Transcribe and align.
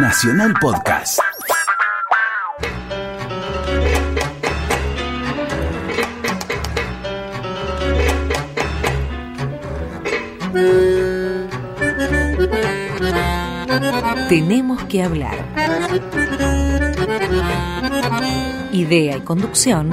Nacional 0.00 0.54
Podcast. 0.60 1.18
Tenemos 14.28 14.84
que 14.84 15.02
hablar. 15.02 15.34
Idea 18.72 19.16
y 19.16 19.20
conducción, 19.22 19.90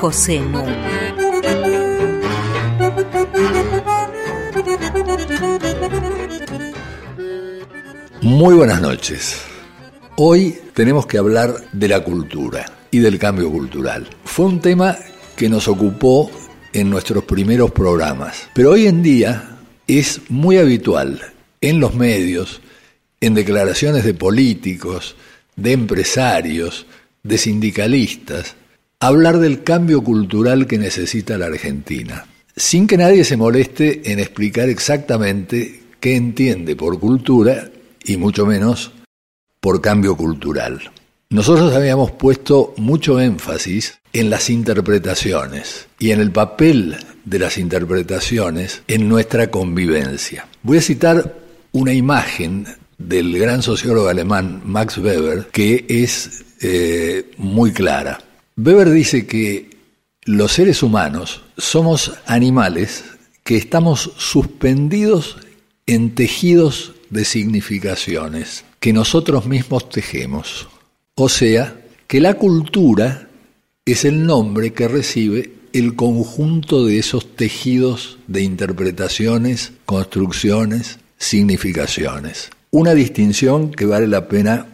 José 0.00 0.40
Nu. 0.40 0.62
Muy 8.32 8.54
buenas 8.54 8.80
noches. 8.80 9.36
Hoy 10.16 10.56
tenemos 10.72 11.04
que 11.04 11.18
hablar 11.18 11.54
de 11.70 11.86
la 11.86 12.02
cultura 12.02 12.64
y 12.90 12.98
del 12.98 13.18
cambio 13.18 13.50
cultural. 13.50 14.08
Fue 14.24 14.46
un 14.46 14.58
tema 14.58 14.96
que 15.36 15.50
nos 15.50 15.68
ocupó 15.68 16.30
en 16.72 16.88
nuestros 16.88 17.24
primeros 17.24 17.72
programas, 17.72 18.48
pero 18.54 18.70
hoy 18.70 18.86
en 18.86 19.02
día 19.02 19.58
es 19.86 20.22
muy 20.30 20.56
habitual 20.56 21.20
en 21.60 21.78
los 21.78 21.94
medios, 21.94 22.62
en 23.20 23.34
declaraciones 23.34 24.02
de 24.02 24.14
políticos, 24.14 25.14
de 25.54 25.72
empresarios, 25.72 26.86
de 27.22 27.36
sindicalistas, 27.36 28.56
hablar 28.98 29.40
del 29.40 29.62
cambio 29.62 30.02
cultural 30.02 30.66
que 30.66 30.78
necesita 30.78 31.36
la 31.36 31.46
Argentina, 31.46 32.24
sin 32.56 32.86
que 32.86 32.96
nadie 32.96 33.24
se 33.24 33.36
moleste 33.36 34.10
en 34.10 34.20
explicar 34.20 34.70
exactamente 34.70 35.82
qué 36.00 36.16
entiende 36.16 36.74
por 36.76 36.98
cultura 36.98 37.68
y 38.04 38.16
mucho 38.16 38.46
menos 38.46 38.92
por 39.60 39.80
cambio 39.80 40.16
cultural. 40.16 40.90
Nosotros 41.30 41.72
habíamos 41.72 42.10
puesto 42.10 42.74
mucho 42.76 43.18
énfasis 43.18 43.98
en 44.12 44.28
las 44.28 44.50
interpretaciones 44.50 45.86
y 45.98 46.10
en 46.10 46.20
el 46.20 46.30
papel 46.30 46.96
de 47.24 47.38
las 47.38 47.56
interpretaciones 47.58 48.82
en 48.86 49.08
nuestra 49.08 49.50
convivencia. 49.50 50.46
Voy 50.62 50.78
a 50.78 50.82
citar 50.82 51.38
una 51.72 51.94
imagen 51.94 52.66
del 52.98 53.38
gran 53.38 53.62
sociólogo 53.62 54.08
alemán 54.08 54.62
Max 54.64 54.98
Weber 54.98 55.46
que 55.50 55.86
es 55.88 56.44
eh, 56.60 57.30
muy 57.38 57.72
clara. 57.72 58.20
Weber 58.56 58.90
dice 58.90 59.26
que 59.26 59.70
los 60.24 60.52
seres 60.52 60.82
humanos 60.82 61.42
somos 61.56 62.12
animales 62.26 63.04
que 63.42 63.56
estamos 63.56 64.12
suspendidos 64.18 65.38
en 65.86 66.14
tejidos 66.14 66.92
de 67.12 67.26
significaciones 67.26 68.64
que 68.80 68.92
nosotros 68.92 69.46
mismos 69.46 69.88
tejemos. 69.90 70.66
O 71.14 71.28
sea, 71.28 71.76
que 72.06 72.20
la 72.20 72.34
cultura 72.34 73.28
es 73.84 74.04
el 74.06 74.26
nombre 74.26 74.72
que 74.72 74.88
recibe 74.88 75.52
el 75.74 75.94
conjunto 75.94 76.86
de 76.86 76.98
esos 76.98 77.36
tejidos 77.36 78.18
de 78.26 78.42
interpretaciones, 78.42 79.72
construcciones, 79.84 80.98
significaciones. 81.18 82.50
Una 82.70 82.94
distinción 82.94 83.70
que 83.70 83.84
vale 83.84 84.06
la 84.06 84.26
pena 84.26 84.66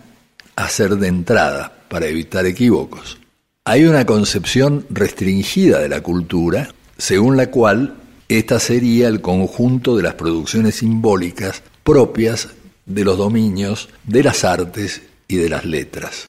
hacer 0.54 0.96
de 0.96 1.08
entrada 1.08 1.84
para 1.88 2.06
evitar 2.06 2.46
equívocos. 2.46 3.18
Hay 3.64 3.84
una 3.84 4.06
concepción 4.06 4.86
restringida 4.90 5.80
de 5.80 5.88
la 5.88 6.02
cultura, 6.02 6.72
según 6.96 7.36
la 7.36 7.50
cual 7.50 7.96
esta 8.28 8.60
sería 8.60 9.08
el 9.08 9.20
conjunto 9.20 9.96
de 9.96 10.04
las 10.04 10.14
producciones 10.14 10.76
simbólicas 10.76 11.62
propias 11.88 12.48
de 12.84 13.02
los 13.02 13.16
dominios 13.16 13.88
de 14.04 14.22
las 14.22 14.44
artes 14.44 15.00
y 15.26 15.36
de 15.36 15.48
las 15.48 15.64
letras. 15.64 16.26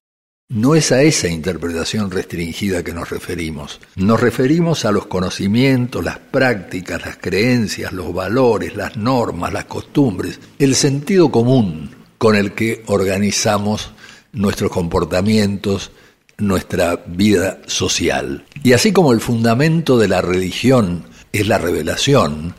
No 0.47 0.73
es 0.73 0.93
a 0.93 1.03
esa 1.03 1.27
interpretación 1.27 2.09
restringida 2.11 2.81
que 2.81 2.93
nos 2.93 3.09
referimos. 3.09 3.81
Nos 3.97 4.21
referimos 4.21 4.85
a 4.85 4.93
los 4.93 5.07
conocimientos, 5.07 6.01
las 6.01 6.17
prácticas, 6.17 7.05
las 7.05 7.17
creencias, 7.17 7.91
los 7.91 8.13
valores, 8.13 8.77
las 8.77 8.95
normas, 8.95 9.51
las 9.51 9.65
costumbres, 9.65 10.39
el 10.59 10.75
sentido 10.75 11.29
común 11.29 11.93
con 12.17 12.37
el 12.37 12.53
que 12.53 12.83
organizamos 12.87 13.91
nuestros 14.31 14.71
comportamientos, 14.71 15.91
nuestra 16.37 17.03
vida 17.05 17.59
social. 17.67 18.45
Y 18.63 18.71
así 18.71 18.93
como 18.93 19.11
el 19.11 19.19
fundamento 19.19 19.97
de 19.97 20.07
la 20.07 20.21
religión 20.21 21.03
es 21.33 21.49
la 21.49 21.57
revelación, 21.57 22.55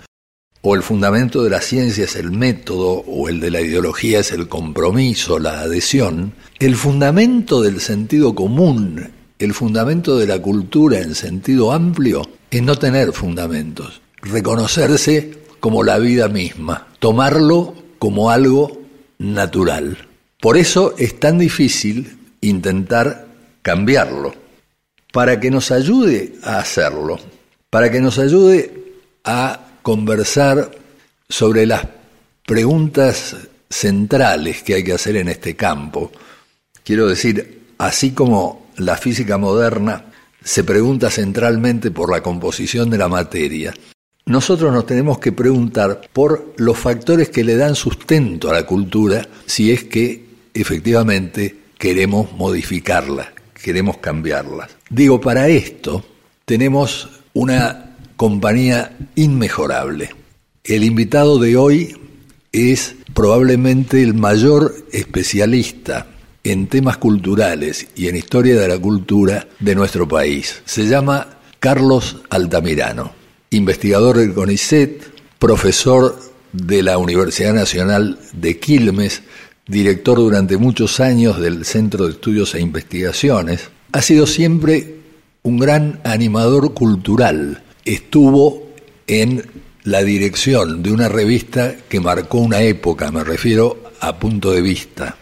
o 0.62 0.74
el 0.74 0.82
fundamento 0.82 1.42
de 1.42 1.50
la 1.50 1.60
ciencia 1.60 2.04
es 2.04 2.16
el 2.16 2.30
método, 2.32 3.02
o 3.06 3.28
el 3.28 3.40
de 3.40 3.50
la 3.50 3.60
ideología 3.60 4.20
es 4.20 4.32
el 4.32 4.48
compromiso, 4.48 5.38
la 5.38 5.60
adhesión, 5.60 6.34
el 6.58 6.76
fundamento 6.76 7.62
del 7.62 7.80
sentido 7.80 8.34
común, 8.34 9.10
el 9.38 9.54
fundamento 9.54 10.18
de 10.18 10.26
la 10.26 10.40
cultura 10.40 10.98
en 10.98 11.14
sentido 11.14 11.72
amplio, 11.72 12.22
es 12.50 12.62
no 12.62 12.76
tener 12.76 13.12
fundamentos, 13.12 14.02
reconocerse 14.20 15.38
como 15.60 15.82
la 15.82 15.98
vida 15.98 16.28
misma, 16.28 16.88
tomarlo 16.98 17.74
como 17.98 18.30
algo 18.30 18.82
natural. 19.18 19.96
Por 20.40 20.56
eso 20.56 20.94
es 20.98 21.18
tan 21.18 21.38
difícil 21.38 22.18
intentar 22.42 23.26
cambiarlo, 23.62 24.34
para 25.12 25.40
que 25.40 25.50
nos 25.50 25.70
ayude 25.70 26.34
a 26.42 26.58
hacerlo, 26.58 27.18
para 27.70 27.90
que 27.90 28.00
nos 28.00 28.18
ayude 28.18 28.94
a 29.24 29.69
conversar 29.82 30.70
sobre 31.28 31.66
las 31.66 31.86
preguntas 32.46 33.36
centrales 33.68 34.62
que 34.62 34.74
hay 34.74 34.84
que 34.84 34.94
hacer 34.94 35.16
en 35.16 35.28
este 35.28 35.54
campo. 35.54 36.10
Quiero 36.82 37.06
decir, 37.06 37.74
así 37.78 38.10
como 38.10 38.70
la 38.76 38.96
física 38.96 39.38
moderna 39.38 40.06
se 40.42 40.64
pregunta 40.64 41.10
centralmente 41.10 41.90
por 41.90 42.10
la 42.10 42.22
composición 42.22 42.90
de 42.90 42.98
la 42.98 43.08
materia, 43.08 43.74
nosotros 44.26 44.72
nos 44.72 44.86
tenemos 44.86 45.18
que 45.18 45.32
preguntar 45.32 46.02
por 46.12 46.54
los 46.56 46.78
factores 46.78 47.30
que 47.30 47.44
le 47.44 47.56
dan 47.56 47.74
sustento 47.74 48.50
a 48.50 48.54
la 48.54 48.64
cultura 48.64 49.26
si 49.46 49.72
es 49.72 49.84
que 49.84 50.24
efectivamente 50.54 51.56
queremos 51.78 52.32
modificarla, 52.32 53.32
queremos 53.54 53.98
cambiarla. 53.98 54.68
Digo, 54.88 55.20
para 55.20 55.48
esto 55.48 56.04
tenemos 56.44 57.08
una 57.32 57.89
compañía 58.20 58.98
inmejorable. 59.14 60.10
El 60.62 60.84
invitado 60.84 61.38
de 61.38 61.56
hoy 61.56 61.96
es 62.52 62.94
probablemente 63.14 64.02
el 64.02 64.12
mayor 64.12 64.74
especialista 64.92 66.06
en 66.44 66.66
temas 66.66 66.98
culturales 66.98 67.88
y 67.96 68.08
en 68.08 68.16
historia 68.16 68.60
de 68.60 68.68
la 68.68 68.78
cultura 68.78 69.48
de 69.58 69.74
nuestro 69.74 70.06
país. 70.06 70.60
Se 70.66 70.86
llama 70.86 71.38
Carlos 71.60 72.18
Altamirano, 72.28 73.14
investigador 73.48 74.18
del 74.18 74.34
CONICET, 74.34 75.02
profesor 75.38 76.20
de 76.52 76.82
la 76.82 76.98
Universidad 76.98 77.54
Nacional 77.54 78.18
de 78.34 78.58
Quilmes, 78.58 79.22
director 79.66 80.18
durante 80.18 80.58
muchos 80.58 81.00
años 81.00 81.40
del 81.40 81.64
Centro 81.64 82.04
de 82.04 82.10
Estudios 82.10 82.54
e 82.54 82.60
Investigaciones. 82.60 83.70
Ha 83.92 84.02
sido 84.02 84.26
siempre 84.26 84.96
un 85.42 85.58
gran 85.58 86.02
animador 86.04 86.74
cultural 86.74 87.62
estuvo 87.84 88.68
en 89.06 89.44
la 89.84 90.02
dirección 90.02 90.82
de 90.82 90.92
una 90.92 91.08
revista 91.08 91.74
que 91.88 92.00
marcó 92.00 92.38
una 92.38 92.62
época, 92.62 93.10
me 93.10 93.24
refiero 93.24 93.90
a 94.00 94.18
punto 94.18 94.52
de 94.52 94.60
vista. 94.60 95.16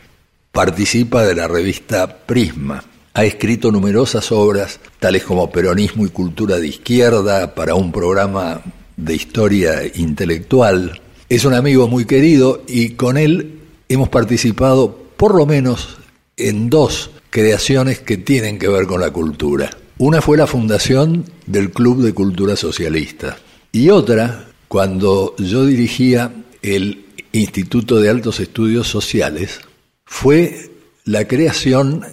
Participa 0.52 1.24
de 1.24 1.34
la 1.34 1.48
revista 1.48 2.26
Prisma. 2.26 2.82
Ha 3.14 3.24
escrito 3.24 3.70
numerosas 3.70 4.30
obras, 4.32 4.80
tales 4.98 5.24
como 5.24 5.50
Peronismo 5.50 6.06
y 6.06 6.10
Cultura 6.10 6.58
de 6.58 6.68
Izquierda, 6.68 7.54
para 7.54 7.74
un 7.74 7.92
programa 7.92 8.62
de 8.96 9.14
historia 9.14 9.80
intelectual. 9.94 11.00
Es 11.28 11.44
un 11.44 11.54
amigo 11.54 11.88
muy 11.88 12.04
querido 12.04 12.62
y 12.66 12.90
con 12.90 13.16
él 13.16 13.60
hemos 13.88 14.08
participado 14.08 14.96
por 15.16 15.34
lo 15.34 15.46
menos 15.46 15.98
en 16.36 16.70
dos 16.70 17.10
creaciones 17.30 18.00
que 18.00 18.16
tienen 18.16 18.58
que 18.58 18.68
ver 18.68 18.86
con 18.86 19.00
la 19.00 19.10
cultura. 19.10 19.70
Una 20.00 20.22
fue 20.22 20.36
la 20.36 20.46
fundación 20.46 21.24
del 21.46 21.72
Club 21.72 22.04
de 22.04 22.14
Cultura 22.14 22.54
Socialista 22.54 23.36
y 23.72 23.90
otra 23.90 24.46
cuando 24.68 25.34
yo 25.38 25.66
dirigía 25.66 26.32
el 26.62 27.04
Instituto 27.32 28.00
de 28.00 28.08
Altos 28.08 28.38
Estudios 28.38 28.86
Sociales 28.86 29.58
fue 30.04 30.70
la 31.04 31.26
creación 31.26 32.04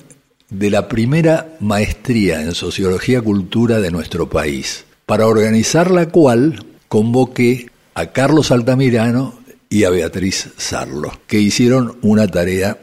de 0.49 0.71
la 0.71 0.87
primera 0.87 1.57
maestría 1.59 2.41
en 2.41 2.55
Sociología 2.55 3.21
Cultura 3.21 3.79
de 3.79 3.91
nuestro 3.91 4.31
país, 4.31 4.85
para 5.05 5.27
organizar 5.27 5.91
la 5.91 6.09
cual 6.09 6.65
convoqué 6.87 7.67
a 7.93 8.07
Carlos 8.07 8.49
Altamirano 8.49 9.39
y 9.69 9.83
a 9.83 9.91
Beatriz 9.91 10.49
Sarlo, 10.57 11.11
que 11.27 11.39
hicieron 11.39 11.99
una 12.01 12.27
tarea 12.27 12.79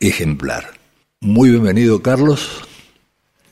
ejemplar. 0.00 0.72
Muy 1.20 1.50
bienvenido, 1.50 2.02
Carlos. 2.02 2.62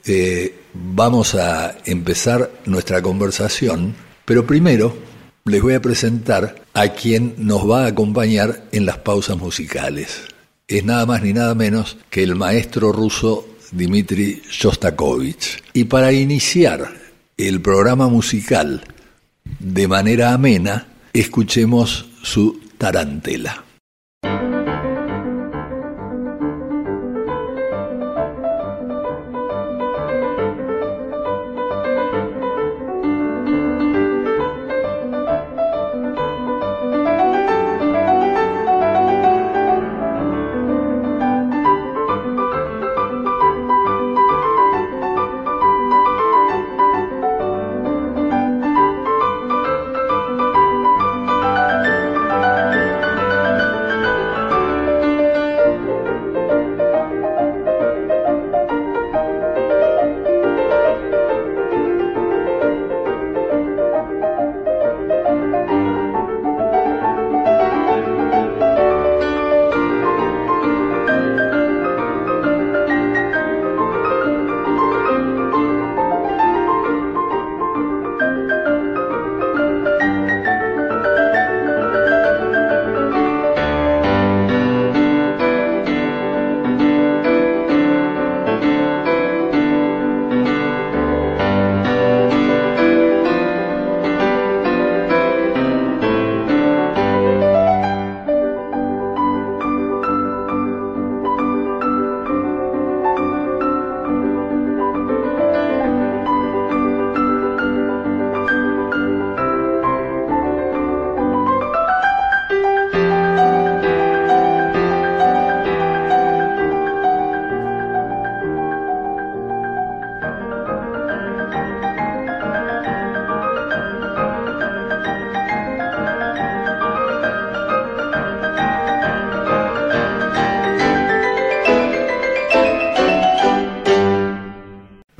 Eh, 0.04 0.54
vamos 0.74 1.34
a 1.34 1.76
empezar 1.84 2.50
nuestra 2.66 3.02
conversación, 3.02 3.94
pero 4.24 4.46
primero 4.46 4.96
les 5.44 5.62
voy 5.62 5.74
a 5.74 5.82
presentar 5.82 6.62
a 6.74 6.88
quien 6.88 7.34
nos 7.38 7.68
va 7.68 7.84
a 7.84 7.88
acompañar 7.88 8.64
en 8.72 8.86
las 8.86 8.98
pausas 8.98 9.36
musicales. 9.36 10.22
es 10.68 10.84
nada 10.84 11.06
más 11.06 11.22
ni 11.22 11.32
nada 11.32 11.54
menos 11.54 11.96
que 12.10 12.22
el 12.22 12.34
maestro 12.34 12.92
ruso 12.92 13.48
Dmitri 13.72 14.42
Shostakovich. 14.50 15.62
Y 15.72 15.84
para 15.84 16.12
iniciar 16.12 16.92
el 17.36 17.60
programa 17.62 18.08
musical 18.08 18.82
de 19.58 19.88
manera 19.88 20.34
amena, 20.34 20.86
escuchemos 21.12 22.06
su 22.22 22.60
tarantela. 22.76 23.64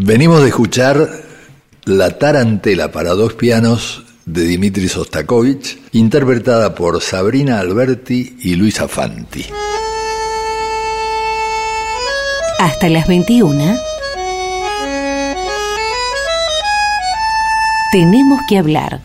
Venimos 0.08 0.40
de 0.40 0.48
escuchar 0.48 1.06
La 1.84 2.18
Tarantela 2.18 2.90
para 2.90 3.10
dos 3.10 3.34
pianos 3.34 4.04
de 4.24 4.44
Dimitri 4.44 4.88
Sostakovich, 4.88 5.78
interpretada 5.92 6.74
por 6.74 7.02
Sabrina 7.02 7.60
Alberti 7.60 8.38
y 8.40 8.54
Luisa 8.54 8.88
Fanti. 8.88 9.44
Hasta 12.58 12.88
las 12.88 13.06
21. 13.06 13.76
Tenemos 17.92 18.40
que 18.48 18.56
hablar 18.56 19.02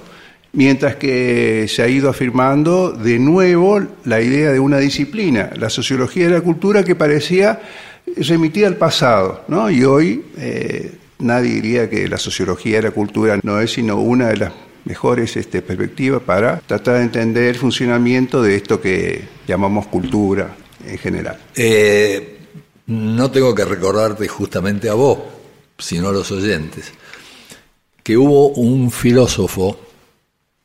mientras 0.52 0.96
que 0.96 1.66
se 1.68 1.82
ha 1.82 1.88
ido 1.88 2.10
afirmando 2.10 2.90
de 2.90 3.18
nuevo 3.18 3.80
la 4.04 4.20
idea 4.20 4.50
de 4.50 4.58
una 4.58 4.78
disciplina, 4.78 5.50
la 5.56 5.70
sociología 5.70 6.26
de 6.26 6.34
la 6.34 6.40
cultura 6.40 6.82
que 6.84 6.96
parecía 6.96 7.60
remitida 8.16 8.66
al 8.66 8.76
pasado, 8.76 9.44
¿no? 9.46 9.70
Y 9.70 9.84
hoy 9.84 10.24
eh, 10.36 10.92
nadie 11.20 11.54
diría 11.54 11.88
que 11.88 12.08
la 12.08 12.18
sociología 12.18 12.76
de 12.76 12.82
la 12.82 12.90
cultura 12.90 13.38
no 13.42 13.60
es 13.60 13.72
sino 13.72 13.96
una 13.96 14.28
de 14.28 14.36
las 14.38 14.52
mejores 14.84 15.36
este, 15.36 15.62
perspectivas 15.62 16.22
para 16.22 16.58
tratar 16.60 16.96
de 16.96 17.02
entender 17.02 17.44
el 17.44 17.56
funcionamiento 17.56 18.42
de 18.42 18.56
esto 18.56 18.80
que 18.80 19.22
llamamos 19.46 19.86
cultura 19.86 20.56
en 20.84 20.98
general. 20.98 21.38
Eh, 21.54 22.39
no 22.90 23.30
tengo 23.30 23.54
que 23.54 23.64
recordarte 23.64 24.26
justamente 24.26 24.88
a 24.88 24.94
vos, 24.94 25.18
sino 25.78 26.08
a 26.08 26.12
los 26.12 26.30
oyentes, 26.32 26.92
que 28.02 28.16
hubo 28.16 28.48
un 28.48 28.90
filósofo 28.90 29.78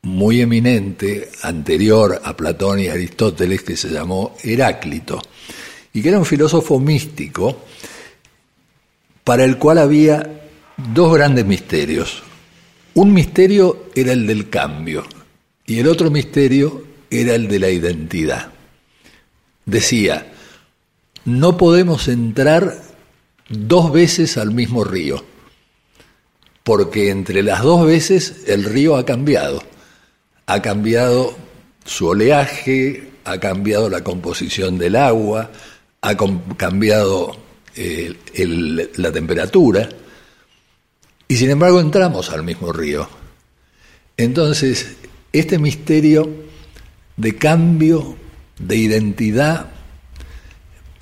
muy 0.02 0.40
eminente, 0.40 1.30
anterior 1.42 2.20
a 2.24 2.36
Platón 2.36 2.80
y 2.80 2.88
Aristóteles, 2.88 3.62
que 3.62 3.76
se 3.76 3.90
llamó 3.90 4.36
Heráclito, 4.42 5.22
y 5.92 6.02
que 6.02 6.08
era 6.08 6.18
un 6.18 6.26
filósofo 6.26 6.80
místico, 6.80 7.64
para 9.22 9.44
el 9.44 9.56
cual 9.56 9.78
había 9.78 10.48
dos 10.76 11.14
grandes 11.14 11.46
misterios. 11.46 12.24
Un 12.94 13.12
misterio 13.12 13.86
era 13.94 14.12
el 14.12 14.26
del 14.26 14.50
cambio 14.50 15.04
y 15.64 15.78
el 15.78 15.86
otro 15.86 16.10
misterio 16.10 16.84
era 17.08 17.36
el 17.36 17.46
de 17.46 17.58
la 17.60 17.70
identidad. 17.70 18.52
Decía, 19.64 20.32
no 21.26 21.56
podemos 21.58 22.08
entrar 22.08 22.80
dos 23.48 23.92
veces 23.92 24.38
al 24.38 24.52
mismo 24.52 24.84
río, 24.84 25.22
porque 26.64 27.10
entre 27.10 27.42
las 27.42 27.62
dos 27.62 27.84
veces 27.84 28.44
el 28.46 28.64
río 28.64 28.96
ha 28.96 29.04
cambiado. 29.04 29.62
ha 30.48 30.62
cambiado 30.62 31.34
su 31.84 32.06
oleaje, 32.06 33.10
ha 33.24 33.38
cambiado 33.38 33.90
la 33.90 34.04
composición 34.04 34.78
del 34.78 34.94
agua, 34.94 35.50
ha 36.00 36.16
cambiado 36.56 37.36
eh, 37.74 38.14
la 38.96 39.10
temperatura, 39.10 39.88
y 41.26 41.36
sin 41.36 41.50
embargo 41.50 41.80
entramos 41.80 42.30
al 42.30 42.44
mismo 42.44 42.72
río. 42.72 43.08
Entonces, 44.16 44.96
este 45.32 45.58
misterio 45.58 46.30
de 47.16 47.36
cambio, 47.36 48.16
de 48.58 48.76
identidad, 48.76 49.75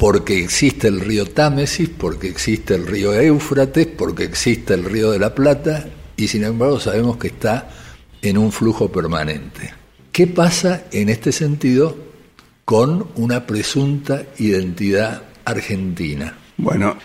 porque 0.04 0.38
existe 0.38 0.88
el 0.88 1.00
río 1.00 1.24
Támesis, 1.24 1.88
porque 1.88 2.28
existe 2.28 2.74
el 2.74 2.86
río 2.86 3.14
Éufrates, 3.14 3.86
porque 3.86 4.24
existe 4.24 4.74
el 4.74 4.84
río 4.84 5.10
de 5.10 5.18
la 5.18 5.34
Plata, 5.34 5.88
y 6.14 6.28
sin 6.28 6.44
embargo 6.44 6.78
sabemos 6.78 7.16
que 7.16 7.28
está 7.28 7.70
en 8.20 8.36
un 8.36 8.52
flujo 8.52 8.92
permanente. 8.92 9.72
¿Qué 10.12 10.26
pasa 10.26 10.84
en 10.92 11.08
este 11.08 11.32
sentido 11.32 11.96
con 12.66 13.08
una 13.14 13.46
presunta 13.46 14.24
identidad 14.36 15.22
argentina? 15.42 16.36
Bueno, 16.58 16.98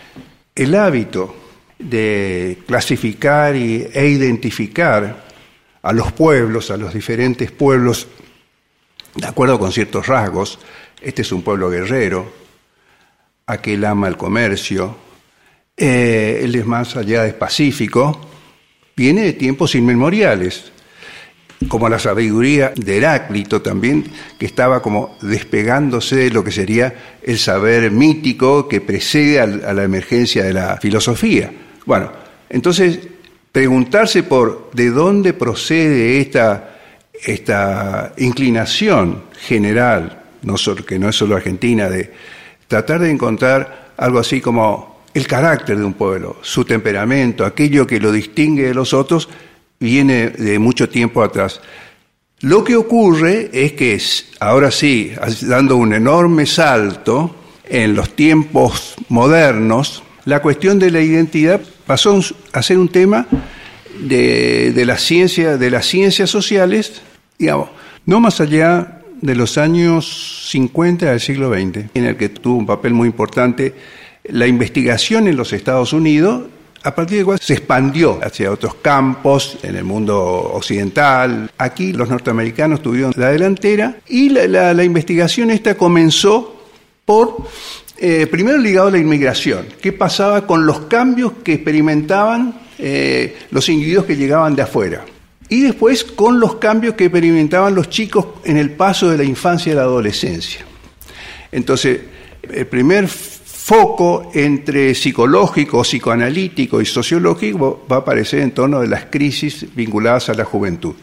el 0.54 0.74
hábito 0.74 1.34
de 1.78 2.58
clasificar 2.66 3.54
e 3.54 4.08
identificar 4.10 5.24
a 5.80 5.92
los 5.94 6.12
pueblos, 6.12 6.70
a 6.70 6.76
los 6.76 6.92
diferentes 6.92 7.50
pueblos, 7.50 8.08
de 9.14 9.26
acuerdo 9.26 9.58
con 9.58 9.72
ciertos 9.72 10.06
rasgos, 10.06 10.58
este 11.00 11.22
es 11.22 11.32
un 11.32 11.40
pueblo 11.40 11.70
guerrero, 11.70 12.40
aquel 13.52 13.84
ama 13.84 14.08
el 14.08 14.16
comercio, 14.16 14.96
eh, 15.76 16.40
él 16.42 16.54
es 16.54 16.66
más 16.66 16.96
allá, 16.96 17.26
es 17.26 17.34
pacífico, 17.34 18.20
viene 18.96 19.22
de 19.22 19.32
tiempos 19.32 19.74
inmemoriales 19.74 20.72
como 21.68 21.88
la 21.88 21.98
sabiduría 21.98 22.72
de 22.74 22.96
Heráclito 22.96 23.60
también, 23.60 24.04
que 24.38 24.46
estaba 24.46 24.80
como 24.80 25.16
despegándose 25.20 26.16
de 26.16 26.30
lo 26.30 26.42
que 26.42 26.52
sería 26.52 27.18
el 27.22 27.38
saber 27.38 27.90
mítico 27.90 28.66
que 28.66 28.80
precede 28.80 29.40
a 29.40 29.46
la 29.46 29.84
emergencia 29.84 30.44
de 30.44 30.54
la 30.54 30.78
filosofía. 30.78 31.52
Bueno, 31.84 32.10
entonces 32.48 32.98
preguntarse 33.52 34.22
por 34.22 34.70
de 34.72 34.90
dónde 34.90 35.34
procede 35.34 36.20
esta, 36.20 36.78
esta 37.22 38.14
inclinación 38.16 39.24
general, 39.38 40.22
no 40.42 40.56
solo, 40.56 40.84
que 40.84 40.98
no 40.98 41.10
es 41.10 41.16
solo 41.16 41.36
argentina, 41.36 41.90
de 41.90 42.10
tratar 42.70 43.00
de 43.00 43.10
encontrar 43.10 43.94
algo 43.96 44.20
así 44.20 44.40
como 44.40 45.00
el 45.12 45.26
carácter 45.26 45.76
de 45.76 45.84
un 45.84 45.94
pueblo, 45.94 46.36
su 46.40 46.64
temperamento, 46.64 47.44
aquello 47.44 47.84
que 47.84 47.98
lo 47.98 48.12
distingue 48.12 48.68
de 48.68 48.74
los 48.74 48.94
otros, 48.94 49.28
viene 49.80 50.28
de 50.30 50.56
mucho 50.60 50.88
tiempo 50.88 51.20
atrás. 51.20 51.60
Lo 52.42 52.62
que 52.62 52.76
ocurre 52.76 53.50
es 53.52 53.72
que 53.72 54.00
ahora 54.38 54.70
sí, 54.70 55.12
dando 55.42 55.74
un 55.74 55.92
enorme 55.92 56.46
salto 56.46 57.34
en 57.64 57.96
los 57.96 58.14
tiempos 58.14 58.94
modernos, 59.08 60.04
la 60.24 60.40
cuestión 60.40 60.78
de 60.78 60.92
la 60.92 61.00
identidad 61.00 61.60
pasó 61.88 62.20
a 62.52 62.62
ser 62.62 62.78
un 62.78 62.88
tema 62.88 63.26
de, 63.98 64.84
la 64.86 64.96
ciencia, 64.96 65.56
de 65.56 65.70
las 65.72 65.86
ciencias 65.86 66.30
sociales, 66.30 67.02
digamos, 67.36 67.70
no 68.06 68.20
más 68.20 68.40
allá 68.40 68.99
de 69.20 69.34
los 69.34 69.58
años 69.58 70.48
50 70.50 71.10
del 71.10 71.20
siglo 71.20 71.52
XX, 71.52 71.90
en 71.94 72.04
el 72.04 72.16
que 72.16 72.28
tuvo 72.28 72.56
un 72.56 72.66
papel 72.66 72.94
muy 72.94 73.06
importante 73.06 73.74
la 74.24 74.46
investigación 74.46 75.28
en 75.28 75.36
los 75.36 75.52
Estados 75.52 75.92
Unidos 75.92 76.42
a 76.82 76.94
partir 76.94 77.18
de 77.18 77.24
cual 77.24 77.38
se 77.40 77.54
expandió 77.54 78.18
hacia 78.22 78.50
otros 78.50 78.74
campos 78.76 79.58
en 79.62 79.76
el 79.76 79.84
mundo 79.84 80.18
occidental. 80.18 81.50
Aquí 81.58 81.92
los 81.92 82.08
norteamericanos 82.08 82.82
tuvieron 82.82 83.12
la 83.16 83.30
delantera 83.30 83.96
y 84.08 84.30
la, 84.30 84.82
investigación 84.82 85.50
esta 85.50 85.74
comenzó 85.76 86.68
por, 87.04 87.36
eh, 87.98 88.26
primero 88.30 88.56
ligado 88.58 88.88
a 88.88 88.92
la 88.92 88.98
inmigración, 88.98 89.66
qué 89.80 89.92
pasaba 89.92 90.46
con 90.46 90.64
los 90.64 90.80
cambios 90.82 91.32
que 91.44 91.54
experimentaban 91.54 92.60
eh, 92.78 93.36
los 93.50 93.68
individuos 93.68 94.06
que 94.06 94.16
llegaban 94.16 94.56
de 94.56 94.62
afuera. 94.62 95.04
Y 95.50 95.62
después 95.62 96.04
con 96.04 96.40
los 96.40 96.54
cambios 96.54 96.94
que 96.94 97.04
experimentaban 97.04 97.74
los 97.74 97.90
chicos 97.90 98.24
en 98.44 98.56
el 98.56 98.70
paso 98.70 99.10
de 99.10 99.18
la 99.18 99.24
infancia 99.24 99.72
a 99.72 99.76
la 99.76 99.82
adolescencia. 99.82 100.64
Entonces, 101.52 102.00
el 102.42 102.66
primer 102.66 103.08
foco 103.08 104.30
entre 104.32 104.94
psicológico, 104.94 105.82
psicoanalítico 105.82 106.80
y 106.80 106.86
sociológico 106.86 107.84
va 107.90 107.96
a 107.96 107.98
aparecer 108.00 108.40
en 108.40 108.52
torno 108.52 108.80
de 108.80 108.88
las 108.88 109.06
crisis 109.06 109.66
vinculadas 109.74 110.28
a 110.28 110.34
la 110.34 110.44
juventud. 110.44 110.94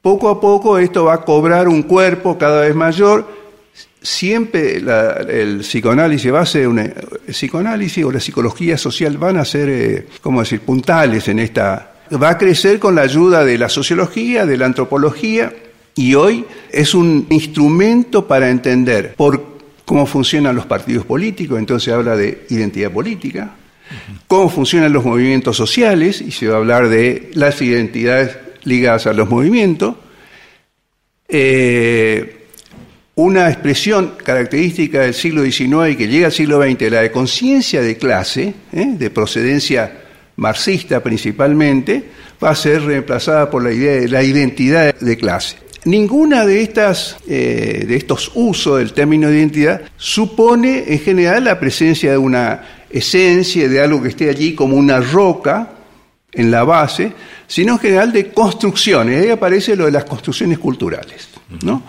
Poco 0.00 0.28
a 0.30 0.40
poco 0.40 0.78
esto 0.78 1.04
va 1.04 1.14
a 1.14 1.24
cobrar 1.24 1.68
un 1.68 1.82
cuerpo 1.82 2.38
cada 2.38 2.62
vez 2.62 2.74
mayor. 2.74 3.26
Siempre 4.00 4.76
el 5.28 5.58
psicoanálisis 5.58 6.32
va 6.32 6.40
a 6.40 6.46
ser 6.46 6.68
una, 6.68 6.90
psicoanálisis 7.26 8.04
o 8.04 8.10
la 8.10 8.20
psicología 8.20 8.78
social 8.78 9.18
van 9.18 9.36
a 9.36 9.44
ser, 9.44 9.68
eh, 9.68 10.06
¿cómo 10.22 10.40
decir?, 10.40 10.60
puntales 10.60 11.28
en 11.28 11.40
esta. 11.40 11.89
Va 12.12 12.30
a 12.30 12.38
crecer 12.38 12.80
con 12.80 12.96
la 12.96 13.02
ayuda 13.02 13.44
de 13.44 13.56
la 13.56 13.68
sociología, 13.68 14.44
de 14.44 14.56
la 14.56 14.66
antropología, 14.66 15.52
y 15.94 16.14
hoy 16.14 16.44
es 16.72 16.94
un 16.94 17.26
instrumento 17.30 18.26
para 18.26 18.50
entender 18.50 19.14
cómo 19.84 20.06
funcionan 20.06 20.56
los 20.56 20.66
partidos 20.66 21.04
políticos, 21.06 21.58
entonces 21.58 21.92
habla 21.92 22.16
de 22.16 22.46
identidad 22.48 22.90
política, 22.90 23.54
cómo 24.26 24.48
funcionan 24.48 24.92
los 24.92 25.04
movimientos 25.04 25.56
sociales, 25.56 26.20
y 26.20 26.32
se 26.32 26.48
va 26.48 26.54
a 26.54 26.58
hablar 26.58 26.88
de 26.88 27.30
las 27.34 27.62
identidades 27.62 28.36
ligadas 28.64 29.06
a 29.06 29.12
los 29.12 29.30
movimientos, 29.30 29.94
eh, 31.28 32.46
una 33.14 33.50
expresión 33.50 34.14
característica 34.24 35.02
del 35.02 35.14
siglo 35.14 35.44
XIX 35.44 35.90
y 35.90 35.96
que 35.96 36.08
llega 36.08 36.26
al 36.26 36.32
siglo 36.32 36.60
XX, 36.60 36.90
la 36.90 37.02
de 37.02 37.10
conciencia 37.12 37.82
de 37.82 37.96
clase, 37.96 38.54
¿eh? 38.72 38.94
de 38.98 39.10
procedencia 39.10 39.92
marxista 40.40 41.02
principalmente, 41.02 42.02
va 42.42 42.50
a 42.50 42.54
ser 42.54 42.82
reemplazada 42.82 43.50
por 43.50 43.62
la 43.62 43.72
idea 43.72 43.92
de 44.00 44.08
la 44.08 44.22
identidad 44.22 44.94
de 44.98 45.16
clase. 45.16 45.56
Ninguna 45.84 46.44
de 46.46 46.62
estas 46.62 47.18
eh, 47.28 47.84
de 47.86 47.96
estos 47.96 48.32
usos 48.34 48.78
del 48.78 48.92
término 48.92 49.28
de 49.28 49.38
identidad 49.38 49.82
supone 49.96 50.84
en 50.88 50.98
general 51.00 51.44
la 51.44 51.60
presencia 51.60 52.10
de 52.10 52.18
una 52.18 52.84
esencia, 52.90 53.68
de 53.68 53.80
algo 53.80 54.02
que 54.02 54.08
esté 54.08 54.28
allí 54.28 54.54
como 54.54 54.76
una 54.76 55.00
roca 55.00 55.70
en 56.32 56.50
la 56.50 56.64
base, 56.64 57.12
sino 57.46 57.74
en 57.74 57.78
general 57.78 58.12
de 58.12 58.32
construcciones. 58.32 59.22
Ahí 59.22 59.30
aparece 59.30 59.76
lo 59.76 59.84
de 59.86 59.92
las 59.92 60.04
construcciones 60.04 60.58
culturales, 60.58 61.28
¿no? 61.62 61.82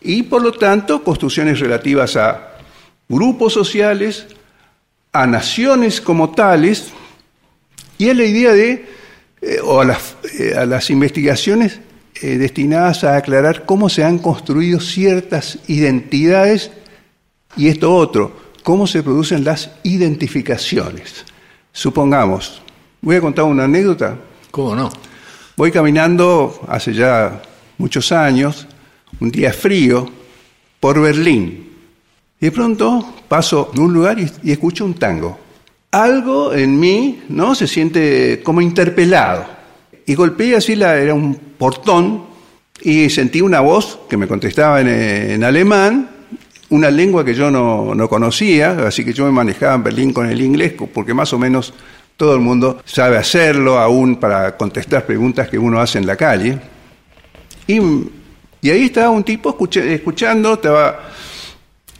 Y 0.00 0.22
por 0.22 0.42
lo 0.42 0.52
tanto, 0.52 1.02
construcciones 1.02 1.60
relativas 1.60 2.16
a 2.16 2.52
grupos 3.08 3.52
sociales, 3.52 4.26
a 5.12 5.26
naciones 5.26 6.00
como 6.00 6.30
tales, 6.30 6.92
y 7.98 8.08
a 8.08 8.14
la 8.14 8.24
idea 8.24 8.52
de, 8.52 8.86
eh, 9.42 9.58
o 9.62 9.80
a 9.80 9.84
las, 9.84 10.16
eh, 10.38 10.54
a 10.56 10.64
las 10.64 10.88
investigaciones 10.90 11.80
eh, 12.22 12.38
destinadas 12.38 13.04
a 13.04 13.16
aclarar 13.16 13.66
cómo 13.66 13.88
se 13.88 14.04
han 14.04 14.18
construido 14.18 14.80
ciertas 14.80 15.58
identidades 15.68 16.70
y 17.56 17.68
esto 17.68 17.94
otro, 17.94 18.36
cómo 18.62 18.86
se 18.86 19.02
producen 19.02 19.44
las 19.44 19.70
identificaciones. 19.82 21.24
Supongamos, 21.72 22.62
voy 23.00 23.16
a 23.16 23.20
contar 23.20 23.44
una 23.44 23.64
anécdota. 23.64 24.16
¿Cómo 24.50 24.74
no? 24.74 24.90
Voy 25.56 25.70
caminando 25.70 26.60
hace 26.68 26.94
ya 26.94 27.42
muchos 27.76 28.10
años, 28.12 28.66
un 29.20 29.30
día 29.30 29.52
frío, 29.52 30.10
por 30.80 31.00
Berlín. 31.00 31.72
Y 32.40 32.46
de 32.46 32.52
pronto 32.52 33.14
paso 33.28 33.70
en 33.74 33.80
un 33.80 33.92
lugar 33.92 34.18
y, 34.18 34.30
y 34.42 34.52
escucho 34.52 34.84
un 34.84 34.94
tango. 34.94 35.47
Algo 35.90 36.52
en 36.52 36.78
mí 36.78 37.22
no 37.28 37.54
se 37.54 37.66
siente 37.66 38.42
como 38.44 38.60
interpelado 38.60 39.58
y 40.08 40.14
golpeé 40.14 40.56
así, 40.56 40.74
la, 40.74 40.96
era 40.96 41.12
un 41.12 41.34
portón, 41.34 42.24
y 42.80 43.10
sentí 43.10 43.42
una 43.42 43.60
voz 43.60 43.98
que 44.08 44.16
me 44.16 44.26
contestaba 44.26 44.80
en, 44.80 45.44
alemán, 45.44 46.08
una 46.70 46.90
lengua 46.90 47.26
que 47.26 47.34
yo 47.34 47.50
no, 47.50 47.94
no, 47.94 48.08
conocía, 48.08 48.86
así 48.86 49.04
que 49.04 49.12
yo 49.12 49.26
me 49.26 49.32
manejaba 49.32 49.74
en 49.74 49.82
Berlín 49.84 50.12
con 50.14 50.26
el 50.26 50.40
inglés, 50.40 50.72
porque 50.94 51.12
más 51.12 51.34
o 51.34 51.38
menos 51.38 51.74
todo 52.16 52.34
el 52.34 52.40
mundo 52.40 52.80
sabe 52.86 53.18
hacerlo, 53.18 53.78
aún 53.78 54.16
para 54.16 54.56
contestar 54.56 55.04
preguntas 55.04 55.50
que 55.50 55.58
uno 55.58 55.78
hace 55.78 55.98
en 55.98 56.06
la 56.06 56.16
calle. 56.16 56.58
Y, 57.66 57.78
y 58.62 58.70
ahí 58.70 58.84
estaba 58.84 59.10
un 59.10 59.24
tipo 59.24 59.58
escuchando, 59.60 60.54
estaba 60.54 61.00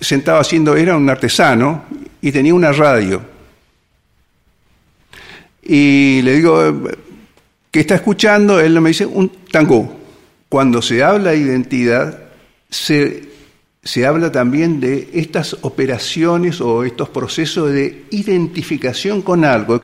sentado 0.01 0.41
haciendo, 0.41 0.75
era 0.77 0.97
un 0.97 1.11
artesano, 1.11 1.85
y 2.23 2.33
tenía 2.33 2.55
una 2.55 2.73
radio. 2.73 3.38
Y 5.69 6.21
le 6.23 6.33
digo, 6.33 6.83
que 7.71 7.81
está 7.81 7.95
escuchando, 7.95 8.59
él 8.59 8.81
me 8.81 8.89
dice 8.89 9.07
un 9.07 9.31
tango. 9.53 9.97
Cuando 10.49 10.83
se 10.83 11.05
habla 11.05 11.33
de 11.33 11.39
identidad, 11.39 12.19
se, 12.71 13.29
se 13.83 14.07
habla 14.07 14.33
también 14.33 14.81
de 14.81 15.11
estas 15.13 15.59
operaciones 15.61 16.61
o 16.61 16.85
estos 16.85 17.11
procesos 17.11 17.71
de 17.71 18.07
identificación 18.11 19.23
con 19.23 19.45
algo. 19.45 19.83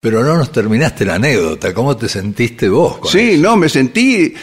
Pero 0.00 0.22
no 0.22 0.36
nos 0.36 0.52
terminaste 0.52 1.04
la 1.04 1.14
anécdota, 1.14 1.72
¿cómo 1.72 1.96
te 1.96 2.08
sentiste 2.08 2.68
vos? 2.68 3.10
sí, 3.10 3.38
no, 3.38 3.56
me 3.56 3.68
sentí 3.68 4.34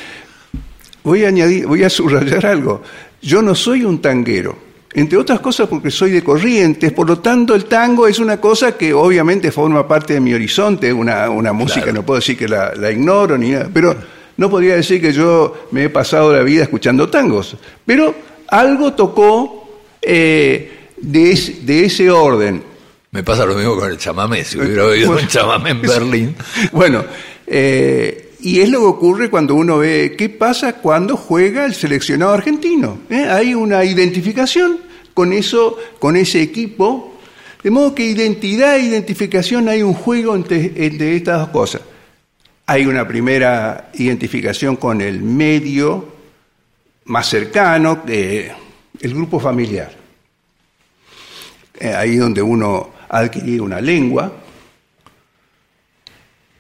voy 1.04 1.26
a 1.26 1.28
añadir, 1.28 1.68
voy 1.68 1.84
a 1.84 1.90
subrayar 1.90 2.46
algo. 2.46 2.82
Yo 3.22 3.42
no 3.42 3.56
soy 3.56 3.84
un 3.84 4.02
tanguero, 4.02 4.58
entre 4.94 5.18
otras 5.18 5.40
cosas 5.40 5.68
porque 5.68 5.90
soy 5.90 6.12
de 6.12 6.24
Corrientes, 6.24 6.92
por 6.92 7.08
lo 7.08 7.20
tanto 7.20 7.56
el 7.56 7.66
tango 7.66 8.08
es 8.08 8.20
una 8.20 8.40
cosa 8.40 8.78
que 8.78 8.94
obviamente 8.94 9.52
forma 9.52 9.88
parte 9.88 10.14
de 10.14 10.20
mi 10.20 10.34
horizonte, 10.34 10.94
una, 10.94 11.30
una 11.30 11.54
música, 11.54 11.92
no 11.92 12.06
puedo 12.06 12.20
decir 12.20 12.38
que 12.38 12.48
la, 12.48 12.74
la, 12.76 12.92
ignoro 12.92 13.38
ni 13.38 13.52
nada, 13.52 13.70
pero 13.74 13.96
no 14.38 14.50
podría 14.50 14.76
decir 14.76 15.02
que 15.02 15.12
yo 15.12 15.68
me 15.72 15.86
he 15.86 15.90
pasado 15.90 16.34
la 16.34 16.44
vida 16.44 16.64
escuchando 16.64 17.10
tangos, 17.10 17.58
pero 17.86 18.14
algo 18.48 18.94
tocó 18.94 19.82
eh, 20.02 20.90
de, 20.98 21.56
de 21.62 21.86
ese 21.86 22.12
orden. 22.12 22.64
Me 23.12 23.24
pasa 23.24 23.46
lo 23.46 23.56
mismo 23.56 23.76
con 23.76 23.90
el 23.90 23.98
chamamé, 23.98 24.44
si 24.44 24.60
hubiera 24.60 24.86
oído 24.86 25.12
un 25.12 25.28
chamamé 25.28 25.72
en 25.72 25.82
Berlín. 25.84 26.36
Bueno, 26.72 27.04
eh, 27.46 28.23
y 28.44 28.60
es 28.60 28.68
lo 28.68 28.82
que 28.82 28.86
ocurre 28.88 29.30
cuando 29.30 29.56
uno 29.56 29.78
ve 29.78 30.16
qué 30.18 30.28
pasa 30.28 30.74
cuando 30.74 31.16
juega 31.16 31.64
el 31.64 31.74
seleccionado 31.74 32.34
argentino. 32.34 33.00
¿eh? 33.10 33.26
Hay 33.30 33.56
una 33.56 33.86
identificación 33.86 34.80
con 35.14 35.32
eso, 35.32 35.78
con 35.98 36.18
ese 36.18 36.42
equipo. 36.42 37.18
De 37.64 37.72
modo 37.72 37.96
que 37.96 38.04
identidad 38.06 38.76
e 38.76 38.82
identificación 38.82 39.70
hay 39.70 39.82
un 39.82 39.94
juego 39.94 40.36
entre, 40.36 40.74
estas 41.16 41.40
dos 41.40 41.50
cosas. 41.52 41.82
Hay 42.66 42.86
una 42.86 43.08
primera 43.08 43.90
identificación 43.94 44.76
con 44.76 45.00
el 45.00 45.22
medio 45.22 46.10
más 47.06 47.30
cercano, 47.30 48.04
el 48.06 49.14
grupo 49.14 49.40
familiar. 49.40 49.94
Eh, 51.80 51.94
ahí 51.94 52.18
donde 52.18 52.42
uno 52.42 52.90
ha 53.08 53.20
adquirido 53.20 53.64
una 53.64 53.80
lengua, 53.80 54.43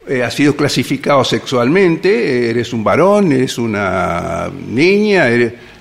eh, 0.08 0.24
has 0.24 0.34
sido 0.34 0.56
clasificado 0.56 1.24
sexualmente, 1.24 2.50
eres 2.50 2.74
un 2.74 2.84
varón, 2.84 3.32
eres 3.32 3.58
una 3.58 4.50
niña, 4.68 5.28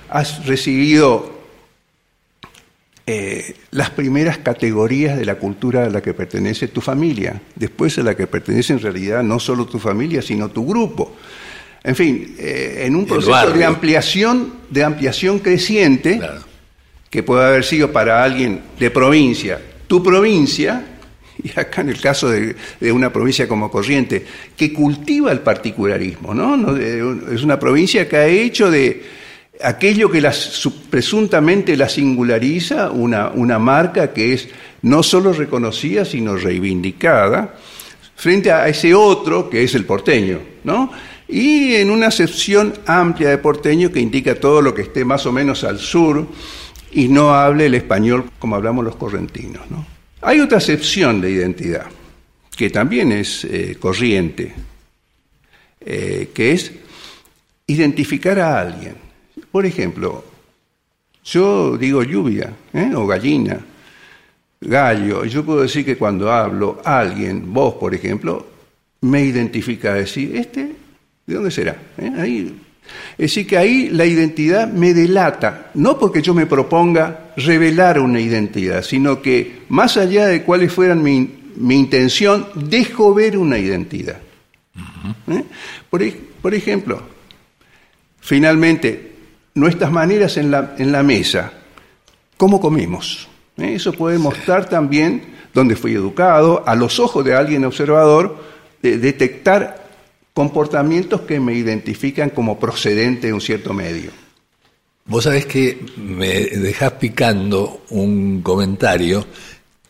has 0.09 0.45
recibido 0.45 1.33
eh, 3.05 3.55
las 3.71 3.89
primeras 3.89 4.37
categorías 4.37 5.17
de 5.17 5.25
la 5.25 5.35
cultura 5.35 5.83
a 5.83 5.89
la 5.89 6.01
que 6.01 6.13
pertenece 6.13 6.69
tu 6.69 6.79
familia, 6.79 7.41
después 7.53 7.97
a 7.97 8.03
la 8.03 8.15
que 8.15 8.27
pertenece 8.27 8.71
en 8.71 8.79
realidad 8.79 9.23
no 9.23 9.41
solo 9.41 9.65
tu 9.65 9.77
familia, 9.77 10.21
sino 10.21 10.49
tu 10.49 10.65
grupo. 10.65 11.13
En 11.83 11.97
fin, 11.97 12.33
eh, 12.39 12.83
en 12.85 12.95
un 12.95 13.05
proceso 13.05 13.51
de 13.51 13.65
ampliación, 13.65 14.53
de 14.69 14.85
ampliación 14.85 15.39
creciente, 15.39 16.21
que 17.09 17.23
puede 17.23 17.45
haber 17.45 17.65
sido 17.65 17.91
para 17.91 18.23
alguien 18.23 18.61
de 18.79 18.89
provincia, 18.89 19.59
tu 19.85 20.01
provincia, 20.01 20.92
y 21.43 21.59
acá 21.59 21.81
en 21.81 21.89
el 21.89 21.99
caso 21.99 22.29
de, 22.29 22.55
una 22.91 23.11
provincia 23.11 23.47
como 23.47 23.69
Corriente, 23.69 24.25
que 24.55 24.71
cultiva 24.71 25.31
el 25.31 25.39
particularismo, 25.39 26.33
¿no? 26.33 26.75
Es 26.77 27.43
una 27.43 27.59
provincia 27.59 28.07
que 28.07 28.17
ha 28.17 28.27
hecho 28.27 28.71
de 28.71 29.03
aquello 29.61 30.09
que 30.09 30.21
presuntamente 30.89 31.77
la 31.77 31.89
singulariza 31.89 32.91
una, 32.91 33.29
una 33.29 33.59
marca 33.59 34.13
que 34.13 34.33
es 34.33 34.49
no 34.81 35.03
solo 35.03 35.33
reconocida, 35.33 36.05
sino 36.05 36.35
reivindicada, 36.35 37.55
frente 38.15 38.51
a 38.51 38.67
ese 38.67 38.93
otro 38.93 39.49
que 39.49 39.63
es 39.63 39.75
el 39.75 39.85
porteño, 39.85 40.39
¿no? 40.63 40.91
Y 41.27 41.75
en 41.75 41.89
una 41.89 42.07
acepción 42.07 42.73
amplia 42.85 43.29
de 43.29 43.37
porteño 43.37 43.91
que 43.91 43.99
indica 43.99 44.35
todo 44.35 44.61
lo 44.61 44.73
que 44.73 44.83
esté 44.83 45.03
más 45.03 45.25
o 45.25 45.31
menos 45.31 45.63
al 45.63 45.79
sur 45.79 46.27
y 46.91 47.07
no 47.07 47.33
hable 47.33 47.65
el 47.65 47.73
español 47.73 48.25
como 48.39 48.55
hablamos 48.55 48.85
los 48.85 48.95
correntinos, 48.95 49.69
¿no? 49.69 49.92
Hay 50.25 50.39
otra 50.39 50.57
excepción 50.57 51.19
de 51.19 51.31
identidad, 51.31 51.85
que 52.55 52.69
también 52.69 53.11
es 53.11 53.43
eh, 53.43 53.75
corriente, 53.77 54.53
eh, 55.81 56.29
que 56.33 56.53
es 56.53 56.71
identificar 57.67 58.39
a 58.39 58.61
alguien. 58.61 58.95
Por 59.51 59.65
ejemplo, 59.65 60.23
yo 61.25 61.77
digo 61.77 62.03
lluvia 62.03 62.53
¿eh? 62.73 62.91
o 62.95 63.05
gallina, 63.05 63.59
gallo. 64.61 65.25
Yo 65.25 65.43
puedo 65.43 65.61
decir 65.61 65.83
que 65.83 65.97
cuando 65.97 66.31
hablo, 66.31 66.81
alguien, 66.85 67.53
vos 67.53 67.73
por 67.73 67.93
ejemplo, 67.93 68.47
me 69.01 69.25
identifica 69.25 69.91
a 69.91 69.95
decir, 69.95 70.37
¿este 70.37 70.71
de 71.25 71.35
dónde 71.35 71.51
será? 71.51 71.77
Ahí 72.17 72.55
es 73.13 73.17
decir, 73.17 73.47
que 73.47 73.57
ahí 73.57 73.89
la 73.89 74.05
identidad 74.05 74.67
me 74.67 74.93
delata, 74.93 75.71
no 75.75 75.97
porque 75.97 76.21
yo 76.21 76.33
me 76.33 76.45
proponga 76.45 77.31
revelar 77.37 77.99
una 77.99 78.19
identidad, 78.19 78.83
sino 78.83 79.21
que 79.21 79.63
más 79.69 79.97
allá 79.97 80.27
de 80.27 80.43
cuáles 80.43 80.71
fueran 80.73 81.01
mi, 81.03 81.29
intención, 81.75 82.47
dejo 82.55 83.13
ver 83.13 83.37
una 83.37 83.57
identidad. 83.57 84.17
¿Eh? 85.27 85.43
por, 86.41 86.53
ejemplo, 86.53 87.01
finalmente, 88.19 89.13
nuestras 89.53 89.91
maneras 89.91 90.37
en 90.37 90.49
la, 90.49 90.75
en 90.77 90.91
la 90.91 91.03
mesa, 91.03 91.51
¿cómo 92.37 92.59
comemos? 92.59 93.27
¿Eh? 93.57 93.75
Eso 93.75 93.93
puede 93.93 94.17
mostrar 94.17 94.67
también 94.67 95.33
dónde 95.53 95.75
fui 95.75 95.93
educado, 95.93 96.63
a 96.65 96.75
los 96.75 96.99
ojos 96.99 97.23
de 97.23 97.35
alguien 97.35 97.63
observador, 97.65 98.37
de 98.81 98.97
detectar 98.97 99.82
comportamientos 100.33 101.21
que 101.21 101.39
me 101.39 101.53
identifican 101.53 102.29
como 102.29 102.59
procedente 102.59 103.27
de 103.27 103.33
un 103.33 103.41
cierto 103.41 103.73
medio. 103.73 104.11
Vos 105.05 105.25
sabés 105.25 105.45
que 105.45 105.85
me 105.97 106.27
dejás 106.27 106.93
picando 106.93 107.83
un 107.89 108.41
comentario 108.41 109.25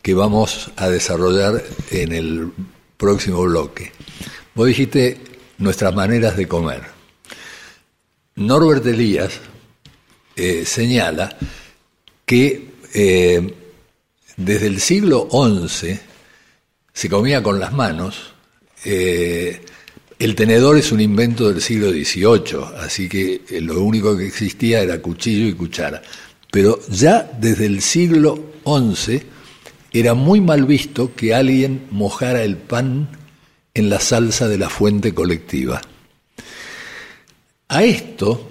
que 0.02 0.14
vamos 0.14 0.72
a 0.76 0.90
desarrollar 0.90 1.64
en 1.92 2.12
el 2.12 2.52
próximo 2.98 3.44
bloque. 3.44 3.92
Vos 4.56 4.68
dijiste 4.68 5.18
nuestras 5.60 5.96
maneras 5.96 6.36
de 6.36 6.48
comer. 6.48 6.82
Norbert 8.36 8.86
Elías 8.86 9.40
eh, 10.36 10.66
señala 10.66 11.38
que 12.26 12.74
eh, 12.94 13.54
desde 14.36 14.68
el 14.68 14.80
siglo 14.82 15.28
XI 15.32 16.00
se 16.92 17.10
comía 17.10 17.44
con 17.44 17.60
las 17.60 17.72
manos, 17.72 18.34
eh, 18.86 19.62
el 20.20 20.36
tenedor 20.36 20.78
es 20.78 20.92
un 20.92 21.02
invento 21.02 21.50
del 21.50 21.62
siglo 21.62 21.92
XVIII, 21.92 22.78
así 22.80 23.10
que 23.10 23.42
eh, 23.50 23.62
lo 23.62 23.82
único 23.82 24.16
que 24.18 24.28
existía 24.28 24.82
era 24.82 25.02
cuchillo 25.02 25.48
y 25.48 25.54
cuchara. 25.54 26.02
Pero 26.52 26.80
ya 26.90 27.30
desde 27.40 27.66
el 27.66 27.82
siglo 27.82 28.52
XI 28.66 29.22
era 29.92 30.14
muy 30.14 30.42
mal 30.42 30.66
visto 30.66 31.14
que 31.16 31.34
alguien 31.34 31.88
mojara 31.92 32.44
el 32.44 32.58
pan 32.58 33.10
en 33.74 33.90
la 33.90 34.00
salsa 34.00 34.48
de 34.48 34.58
la 34.58 34.70
fuente 34.70 35.14
colectiva. 35.14 35.82
A 37.70 37.84
esto 37.84 38.50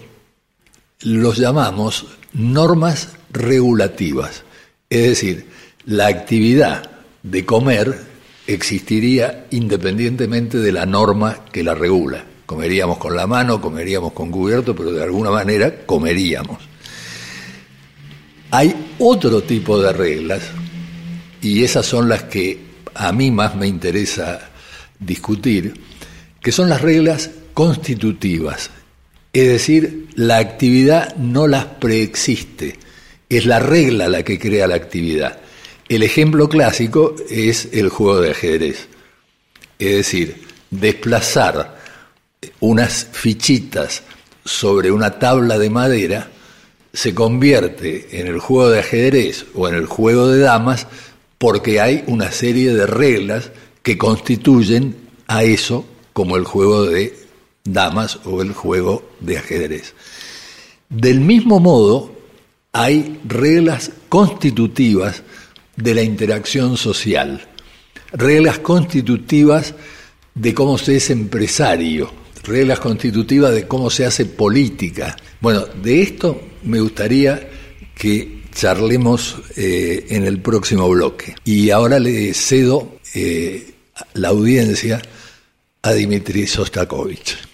los 1.01 1.39
llamamos 1.39 2.07
normas 2.33 3.11
regulativas, 3.31 4.43
es 4.91 5.03
decir, 5.03 5.47
la 5.85 6.07
actividad 6.07 6.91
de 7.23 7.45
comer 7.45 8.12
existiría 8.55 9.47
independientemente 9.51 10.59
de 10.59 10.73
la 10.73 10.87
norma 10.87 11.45
que 11.53 11.63
la 11.63 11.75
regula. 11.75 12.25
Comeríamos 12.47 12.99
con 12.99 13.17
la 13.17 13.27
mano, 13.27 13.61
comeríamos 13.61 14.13
con 14.13 14.31
cubierto, 14.31 14.75
pero 14.75 14.93
de 14.93 15.03
alguna 15.03 15.31
manera 15.31 15.85
comeríamos. 15.87 16.59
Hay 18.51 18.75
otro 18.99 19.43
tipo 19.43 19.81
de 19.81 19.93
reglas, 19.93 20.43
y 21.41 21.65
esas 21.65 21.87
son 21.87 22.09
las 22.09 22.25
que 22.25 22.59
a 22.95 23.13
mí 23.13 23.31
más 23.31 23.57
me 23.57 23.67
interesa 23.67 24.51
discutir, 24.99 25.75
que 26.41 26.53
son 26.53 26.69
las 26.69 26.83
reglas 26.83 27.31
constitutivas. 27.55 28.71
Es 29.33 29.49
decir, 29.49 30.09
la 30.15 30.39
actividad 30.39 31.17
no 31.17 31.47
las 31.47 31.65
preexiste, 31.65 32.79
es 33.29 33.47
la 33.47 33.59
regla 33.59 34.09
la 34.09 34.23
que 34.23 34.39
crea 34.39 34.67
la 34.67 34.75
actividad. 34.75 35.42
El 35.93 36.03
ejemplo 36.05 36.49
clásico 36.49 37.15
es 37.29 37.69
el 37.73 37.91
juego 37.91 38.23
de 38.23 38.31
ajedrez. 38.31 38.89
Es 39.79 39.97
decir, 39.97 40.43
desplazar 40.71 41.77
unas 42.61 43.09
fichitas 43.13 44.03
sobre 44.43 44.91
una 44.91 45.19
tabla 45.19 45.59
de 45.59 45.69
madera 45.69 46.31
se 46.95 47.15
convierte 47.15 48.19
en 48.19 48.27
el 48.27 48.39
juego 48.39 48.71
de 48.71 48.79
ajedrez 48.79 49.45
o 49.55 49.69
en 49.69 49.75
el 49.75 49.85
juego 49.85 50.29
de 50.29 50.39
damas 50.39 50.87
porque 51.37 51.79
hay 51.79 52.05
una 52.07 52.33
serie 52.33 52.73
de 52.73 52.87
reglas 52.87 53.51
que 53.83 53.99
constituyen 53.99 54.97
a 55.27 55.45
eso 55.45 55.85
como 56.15 56.39
el 56.39 56.45
juego 56.45 56.85
de 56.87 57.15
damas 57.65 58.19
o 58.25 58.41
el 58.41 58.55
juego 58.55 59.11
de 59.21 59.37
ajedrez. 59.37 59.93
Del 60.89 61.21
mismo 61.21 61.61
modo, 61.61 62.17
hay 62.73 63.21
reglas 63.29 63.91
constitutivas 64.09 65.23
de 65.77 65.95
la 65.95 66.03
interacción 66.03 66.77
social, 66.77 67.47
reglas 68.13 68.59
constitutivas 68.59 69.75
de 70.35 70.55
cómo 70.55 70.79
se 70.79 70.97
es 70.97 71.11
empresario, 71.11 72.11
reglas 72.45 72.81
constitutivas 72.81 73.55
de 73.55 73.67
cómo 73.67 73.91
se 73.91 74.05
hace 74.05 74.27
política. 74.27 75.17
Bueno, 75.41 75.65
de 75.83 76.03
esto 76.03 76.41
me 76.65 76.81
gustaría 76.81 77.49
que 77.95 78.43
charlemos 78.55 79.37
eh, 79.57 80.07
en 80.11 80.25
el 80.25 80.41
próximo 80.41 80.89
bloque. 80.89 81.35
Y 81.45 81.71
ahora 81.71 81.99
le 81.99 82.35
cedo 82.35 82.99
eh, 83.15 83.75
la 84.15 84.29
audiencia 84.29 85.01
a 85.83 85.93
Dimitri 85.93 86.47
Sostakovich. 86.47 87.52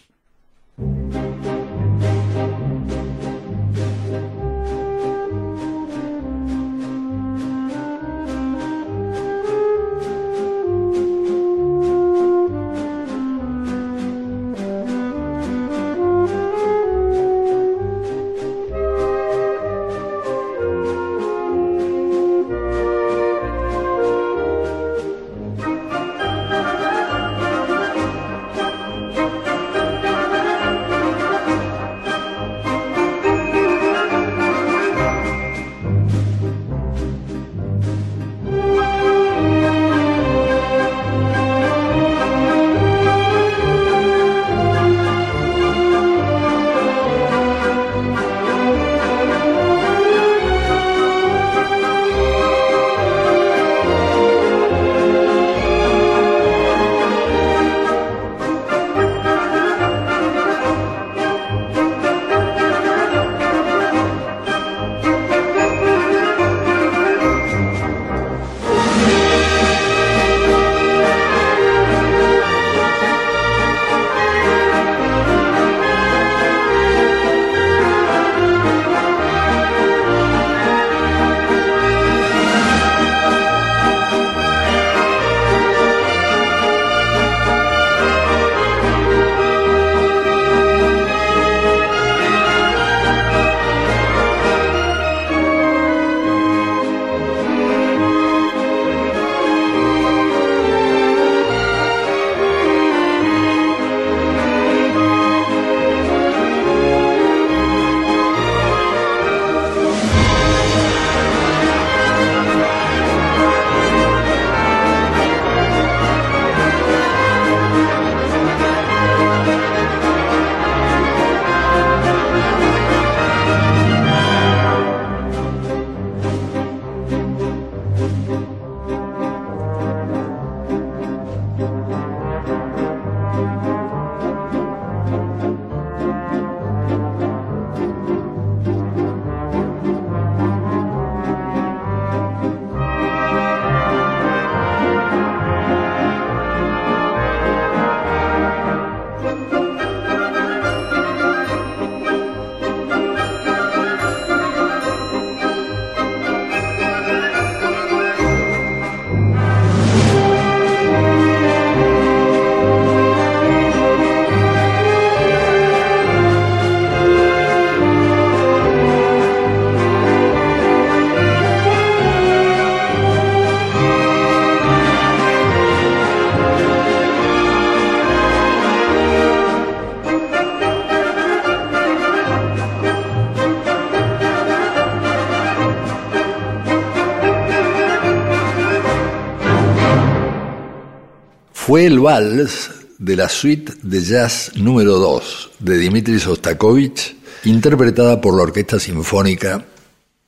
Fue 191.68 191.85
el 191.85 192.00
vals 192.00 192.70
de 192.96 193.14
la 193.14 193.28
suite 193.28 193.74
de 193.83 194.02
jazz 194.02 194.52
número 194.54 194.94
2 194.94 195.50
de 195.59 195.76
Dmitri 195.76 196.18
Sostakovich, 196.18 197.14
interpretada 197.44 198.18
por 198.22 198.35
la 198.35 198.44
Orquesta 198.44 198.81
Sinfónica 198.81 199.66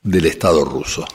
del 0.03 0.27
Estado 0.27 0.67
ruso. 0.67 1.07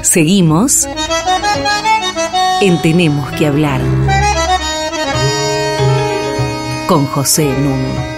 Seguimos 0.00 0.88
en 2.62 2.80
Tenemos 2.80 3.30
que 3.32 3.48
hablar 3.48 3.82
con 6.86 7.04
José 7.04 7.44
Nuno. 7.44 8.17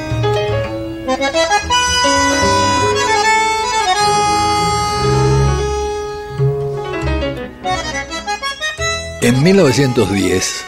En 9.22 9.42
1910 9.42 10.64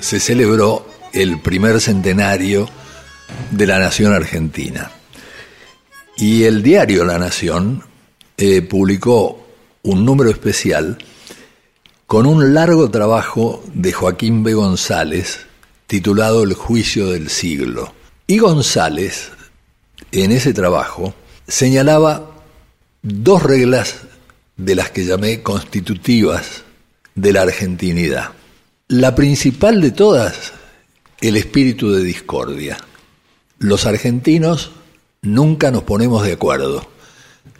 se 0.00 0.18
celebró 0.18 0.88
el 1.12 1.38
primer 1.38 1.78
centenario 1.78 2.66
de 3.50 3.66
la 3.66 3.78
Nación 3.78 4.14
Argentina 4.14 4.90
y 6.16 6.44
el 6.44 6.62
diario 6.62 7.04
La 7.04 7.18
Nación 7.18 7.84
eh, 8.38 8.62
publicó 8.62 9.46
un 9.82 10.06
número 10.06 10.30
especial 10.30 10.96
con 12.06 12.24
un 12.24 12.54
largo 12.54 12.90
trabajo 12.90 13.62
de 13.74 13.92
Joaquín 13.92 14.42
B. 14.42 14.54
González 14.54 15.40
titulado 15.86 16.44
El 16.44 16.54
juicio 16.54 17.10
del 17.10 17.28
siglo. 17.28 17.92
Y 18.26 18.38
González, 18.38 19.32
en 20.12 20.32
ese 20.32 20.54
trabajo, 20.54 21.12
señalaba 21.46 22.30
dos 23.02 23.42
reglas 23.42 23.96
de 24.56 24.74
las 24.74 24.90
que 24.90 25.04
llamé 25.04 25.42
constitutivas 25.42 26.64
de 27.20 27.32
la 27.32 27.42
argentinidad. 27.42 28.30
La 28.86 29.14
principal 29.14 29.80
de 29.80 29.90
todas, 29.90 30.52
el 31.20 31.36
espíritu 31.36 31.92
de 31.92 32.02
discordia. 32.02 32.78
Los 33.58 33.86
argentinos 33.86 34.70
nunca 35.22 35.70
nos 35.70 35.82
ponemos 35.82 36.24
de 36.24 36.32
acuerdo. 36.32 36.88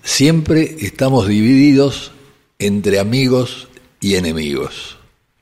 Siempre 0.02 0.76
estamos 0.80 1.26
divididos 1.26 2.12
entre 2.58 3.00
amigos 3.00 3.68
y 4.00 4.14
enemigos. 4.14 4.96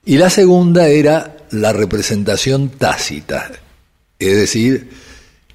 Y 0.04 0.16
la 0.16 0.30
segunda 0.30 0.88
era 0.88 1.36
la 1.50 1.72
representación 1.72 2.70
tácita, 2.70 3.50
es 4.18 4.36
decir, 4.36 4.90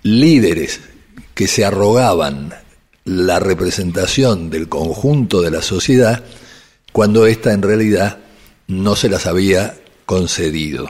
líderes 0.04 0.82
que 1.34 1.47
se 1.47 1.65
arrogaban 1.65 2.54
la 3.06 3.39
representación 3.39 4.50
del 4.50 4.69
conjunto 4.69 5.41
de 5.41 5.52
la 5.52 5.62
sociedad 5.62 6.24
cuando 6.91 7.26
ésta 7.26 7.54
en 7.54 7.63
realidad 7.63 8.19
no 8.72 8.96
se 8.96 9.10
las 9.10 9.28
había 9.28 9.78
concedido. 10.06 10.88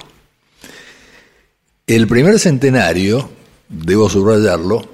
El 1.88 2.08
primer 2.08 2.40
centenario, 2.40 3.30
debo 3.68 4.08
subrayarlo, 4.08 4.88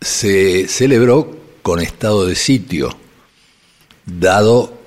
se 0.00 0.68
celebró 0.68 1.36
con 1.62 1.80
estado 1.80 2.26
de 2.26 2.36
sitio, 2.36 2.96
dado 4.04 4.78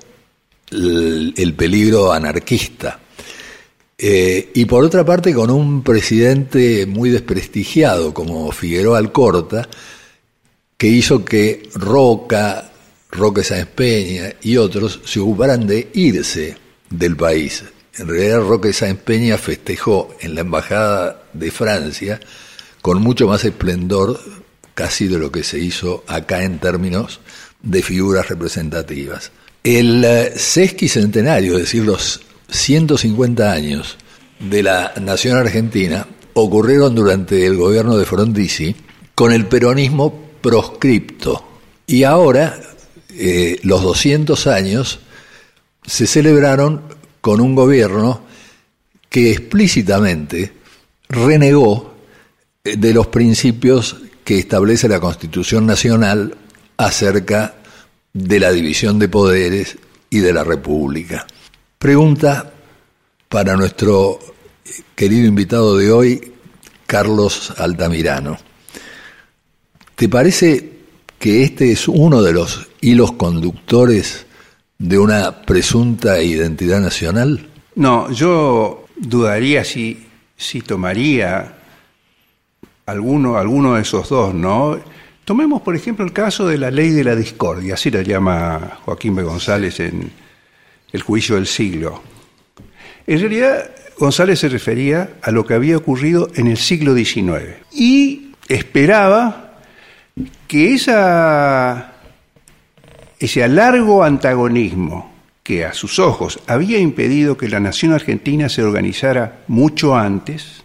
el, 0.70 1.54
peligro 1.56 2.10
anarquista. 2.10 2.98
Eh, 3.98 4.50
y 4.54 4.64
por 4.64 4.82
otra 4.82 5.04
parte, 5.04 5.34
con 5.34 5.50
un 5.50 5.82
presidente 5.82 6.86
muy 6.86 7.10
desprestigiado 7.10 8.14
como 8.14 8.50
Figueroa 8.50 8.96
Alcorta, 8.96 9.68
que 10.78 10.86
hizo 10.86 11.22
que 11.22 11.68
Roca, 11.74 12.72
Roque 13.10 13.44
Sáenz 13.44 13.68
Peña 13.68 14.32
y 14.40 14.56
otros 14.56 15.00
se 15.04 15.20
ocuparan 15.20 15.66
de 15.66 15.90
irse 15.92 16.69
del 16.90 17.16
país. 17.16 17.64
En 17.96 18.08
realidad 18.08 18.40
Roque 18.40 18.72
Sáenz 18.72 19.00
Peña 19.00 19.38
festejó 19.38 20.14
en 20.20 20.34
la 20.34 20.42
Embajada 20.42 21.22
de 21.32 21.50
Francia 21.50 22.20
con 22.82 23.00
mucho 23.00 23.26
más 23.26 23.44
esplendor 23.44 24.20
casi 24.74 25.06
de 25.06 25.18
lo 25.18 25.30
que 25.30 25.44
se 25.44 25.58
hizo 25.58 26.04
acá 26.06 26.42
en 26.42 26.58
términos 26.58 27.20
de 27.62 27.82
figuras 27.82 28.28
representativas. 28.28 29.30
El 29.62 30.04
eh, 30.04 30.32
sesquicentenario, 30.36 31.54
es 31.54 31.64
decir, 31.64 31.84
los 31.84 32.20
150 32.48 33.52
años 33.52 33.98
de 34.38 34.62
la 34.62 34.94
nación 35.00 35.36
argentina, 35.36 36.06
ocurrieron 36.32 36.94
durante 36.94 37.44
el 37.44 37.56
gobierno 37.56 37.96
de 37.96 38.06
Frondizi 38.06 38.74
con 39.14 39.32
el 39.32 39.46
peronismo 39.46 40.30
proscripto. 40.40 41.44
Y 41.86 42.04
ahora, 42.04 42.58
eh, 43.10 43.58
los 43.62 43.82
200 43.82 44.46
años, 44.46 45.00
se 45.90 46.06
celebraron 46.06 46.82
con 47.20 47.40
un 47.40 47.56
gobierno 47.56 48.22
que 49.08 49.32
explícitamente 49.32 50.52
renegó 51.08 51.94
eh, 52.62 52.76
de 52.76 52.94
los 52.94 53.08
principios 53.08 53.96
que 54.22 54.38
establece 54.38 54.88
la 54.88 55.00
Constitución 55.00 55.66
Nacional 55.66 56.36
acerca 56.76 57.56
de 58.12 58.38
la 58.38 58.52
división 58.52 59.00
de 59.00 59.08
poderes 59.08 59.78
y 60.08 60.20
de 60.20 60.32
la 60.32 60.44
República. 60.44 61.26
Pregunta 61.76 62.52
para 63.28 63.56
nuestro 63.56 64.20
querido 64.94 65.26
invitado 65.26 65.76
de 65.76 65.90
hoy, 65.90 66.32
Carlos 66.86 67.52
Altamirano. 67.56 68.38
¿Te 69.96 70.08
parece 70.08 70.70
que 71.18 71.42
este 71.42 71.72
es 71.72 71.88
uno 71.88 72.22
de 72.22 72.32
los 72.32 72.68
hilos 72.80 73.12
conductores 73.12 74.26
de 74.80 74.98
una 74.98 75.42
presunta 75.42 76.20
identidad 76.22 76.80
nacional? 76.80 77.46
No, 77.76 78.10
yo 78.10 78.86
dudaría 78.96 79.62
si, 79.62 80.06
si 80.36 80.62
tomaría 80.62 81.52
alguno, 82.86 83.36
alguno 83.36 83.74
de 83.74 83.82
esos 83.82 84.08
dos, 84.08 84.34
¿no? 84.34 84.80
Tomemos, 85.24 85.60
por 85.60 85.76
ejemplo, 85.76 86.04
el 86.04 86.12
caso 86.12 86.48
de 86.48 86.58
la 86.58 86.70
ley 86.70 86.90
de 86.90 87.04
la 87.04 87.14
discordia, 87.14 87.74
así 87.74 87.90
la 87.90 88.02
llama 88.02 88.78
Joaquín 88.84 89.14
B. 89.14 89.22
González 89.22 89.78
en 89.80 90.10
El 90.92 91.02
juicio 91.02 91.36
del 91.36 91.46
siglo. 91.46 92.02
En 93.06 93.20
realidad, 93.20 93.70
González 93.98 94.40
se 94.40 94.48
refería 94.48 95.10
a 95.22 95.30
lo 95.30 95.46
que 95.46 95.54
había 95.54 95.76
ocurrido 95.76 96.30
en 96.34 96.46
el 96.46 96.56
siglo 96.56 96.94
XIX 96.94 97.54
y 97.70 98.32
esperaba 98.48 99.58
que 100.48 100.74
esa 100.74 101.89
ese 103.20 103.46
largo 103.46 104.02
antagonismo 104.02 105.12
que 105.42 105.64
a 105.64 105.74
sus 105.74 105.98
ojos 105.98 106.40
había 106.46 106.78
impedido 106.78 107.36
que 107.36 107.48
la 107.48 107.60
nación 107.60 107.92
argentina 107.92 108.48
se 108.48 108.62
organizara 108.62 109.40
mucho 109.46 109.94
antes, 109.94 110.64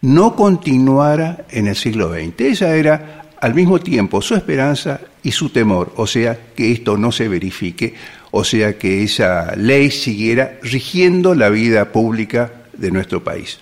no 0.00 0.36
continuara 0.36 1.44
en 1.50 1.66
el 1.66 1.76
siglo 1.76 2.12
XX. 2.12 2.40
Esa 2.40 2.76
era 2.76 3.24
al 3.40 3.54
mismo 3.54 3.80
tiempo 3.80 4.22
su 4.22 4.34
esperanza 4.36 5.00
y 5.22 5.32
su 5.32 5.50
temor, 5.50 5.92
o 5.96 6.06
sea, 6.06 6.38
que 6.54 6.70
esto 6.70 6.96
no 6.96 7.10
se 7.10 7.28
verifique, 7.28 7.94
o 8.30 8.44
sea, 8.44 8.78
que 8.78 9.02
esa 9.02 9.56
ley 9.56 9.90
siguiera 9.90 10.58
rigiendo 10.62 11.34
la 11.34 11.48
vida 11.48 11.90
pública 11.90 12.52
de 12.72 12.90
nuestro 12.90 13.24
país. 13.24 13.58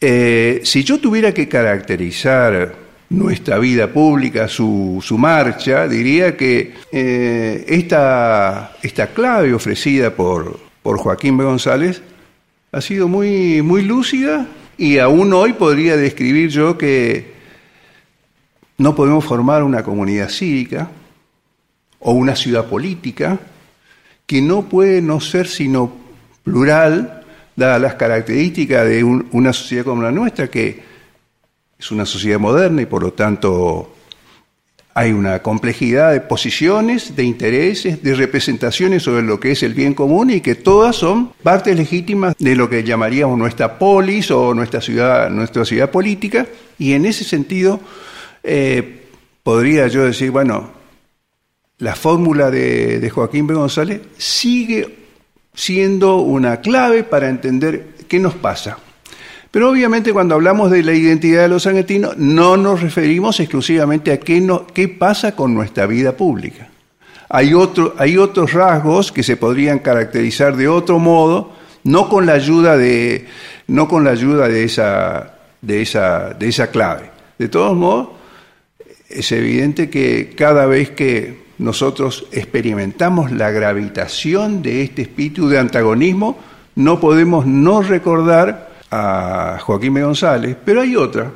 Eh, 0.00 0.60
si 0.64 0.84
yo 0.84 0.98
tuviera 0.98 1.32
que 1.32 1.48
caracterizar 1.48 2.87
nuestra 3.10 3.58
vida 3.58 3.92
pública, 3.92 4.48
su, 4.48 4.98
su 5.02 5.16
marcha, 5.16 5.88
diría 5.88 6.36
que 6.36 6.74
eh, 6.92 7.64
esta, 7.68 8.72
esta, 8.82 9.08
clave 9.08 9.54
ofrecida 9.54 10.14
por, 10.14 10.58
por 10.82 10.98
Joaquín. 10.98 11.38
González 11.38 12.02
ha 12.72 12.80
sido 12.80 13.08
muy, 13.08 13.62
muy 13.62 13.82
lúcida 13.82 14.46
y 14.76 14.98
aún 14.98 15.32
hoy 15.32 15.54
podría 15.54 15.96
describir 15.96 16.50
yo 16.50 16.76
que 16.76 17.32
no 18.76 18.94
podemos 18.94 19.24
formar 19.24 19.62
una 19.62 19.82
comunidad 19.82 20.28
cívica 20.28 20.90
o 21.98 22.12
una 22.12 22.36
ciudad 22.36 22.66
política 22.66 23.38
que 24.26 24.42
no 24.42 24.68
puede 24.68 25.00
no 25.00 25.20
ser 25.20 25.48
sino 25.48 25.92
plural, 26.44 27.24
dadas 27.56 27.80
las 27.80 27.94
características 27.94 28.86
de 28.86 29.02
una 29.02 29.52
sociedad 29.52 29.84
como 29.84 30.02
la 30.02 30.12
nuestra, 30.12 30.48
que 30.48 30.87
es 31.78 31.90
una 31.90 32.04
sociedad 32.04 32.40
moderna 32.40 32.82
y 32.82 32.86
por 32.86 33.02
lo 33.02 33.12
tanto 33.12 33.94
hay 34.94 35.12
una 35.12 35.40
complejidad 35.42 36.12
de 36.12 36.20
posiciones, 36.20 37.14
de 37.14 37.22
intereses, 37.22 38.02
de 38.02 38.16
representaciones 38.16 39.04
sobre 39.04 39.22
lo 39.22 39.38
que 39.38 39.52
es 39.52 39.62
el 39.62 39.72
bien 39.72 39.94
común 39.94 40.30
y 40.30 40.40
que 40.40 40.56
todas 40.56 40.96
son 40.96 41.32
partes 41.40 41.76
legítimas 41.76 42.34
de 42.36 42.56
lo 42.56 42.68
que 42.68 42.82
llamaríamos 42.82 43.38
nuestra 43.38 43.78
polis 43.78 44.32
o 44.32 44.54
nuestra 44.54 44.80
ciudad, 44.80 45.30
nuestra 45.30 45.64
ciudad 45.64 45.88
política. 45.92 46.48
Y 46.80 46.94
en 46.94 47.06
ese 47.06 47.22
sentido 47.22 47.78
eh, 48.42 49.04
podría 49.44 49.86
yo 49.86 50.04
decir, 50.04 50.32
bueno, 50.32 50.72
la 51.78 51.94
fórmula 51.94 52.50
de, 52.50 52.98
de 52.98 53.10
Joaquín 53.10 53.46
B. 53.46 53.54
González 53.54 54.00
sigue 54.16 54.96
siendo 55.54 56.16
una 56.16 56.60
clave 56.60 57.04
para 57.04 57.28
entender 57.28 57.94
qué 58.08 58.18
nos 58.18 58.34
pasa. 58.34 58.78
Pero 59.58 59.70
obviamente 59.70 60.12
cuando 60.12 60.36
hablamos 60.36 60.70
de 60.70 60.84
la 60.84 60.94
identidad 60.94 61.42
de 61.42 61.48
los 61.48 61.66
argentinos 61.66 62.16
no 62.16 62.56
nos 62.56 62.80
referimos 62.80 63.40
exclusivamente 63.40 64.12
a 64.12 64.20
qué, 64.20 64.40
no, 64.40 64.64
qué 64.68 64.86
pasa 64.86 65.34
con 65.34 65.52
nuestra 65.52 65.84
vida 65.86 66.12
pública. 66.12 66.68
hay, 67.28 67.54
otro, 67.54 67.92
hay 67.98 68.18
otros 68.18 68.52
rasgos 68.52 69.10
que 69.10 69.24
se 69.24 69.36
podrían 69.36 69.80
caracterizar 69.80 70.56
de 70.56 70.68
otro 70.68 71.00
modo, 71.00 71.50
no 71.82 72.08
con 72.08 72.24
la 72.24 72.34
ayuda 72.34 72.76
de, 72.76 73.26
no 73.66 73.88
con 73.88 74.04
la 74.04 74.10
ayuda 74.10 74.46
de 74.46 74.62
esa, 74.62 75.34
de 75.60 75.82
esa, 75.82 76.34
de 76.34 76.46
esa 76.46 76.70
clave. 76.70 77.10
De 77.36 77.48
todos 77.48 77.76
modos, 77.76 78.10
es 79.08 79.32
evidente 79.32 79.90
que 79.90 80.36
cada 80.36 80.66
vez 80.66 80.90
que 80.90 81.46
nosotros 81.58 82.28
experimentamos 82.30 83.32
la 83.32 83.50
gravitación 83.50 84.62
de 84.62 84.82
este 84.82 85.02
espíritu 85.02 85.48
de 85.48 85.58
antagonismo, 85.58 86.38
no 86.76 87.00
podemos 87.00 87.44
no 87.44 87.82
recordar 87.82 88.67
a 88.90 89.58
Joaquín 89.60 89.94
B. 89.94 90.02
González, 90.02 90.56
pero 90.64 90.80
hay 90.80 90.96
otra 90.96 91.30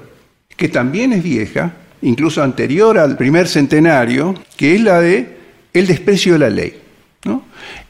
que 0.56 0.68
también 0.68 1.12
es 1.12 1.22
vieja, 1.22 1.72
incluso 2.02 2.42
anterior 2.42 2.98
al 2.98 3.16
primer 3.16 3.48
centenario, 3.48 4.34
que 4.56 4.74
es 4.74 4.80
la 4.80 5.00
de 5.00 5.36
el 5.72 5.86
desprecio 5.86 6.34
de 6.34 6.38
la 6.38 6.50
ley, 6.50 6.74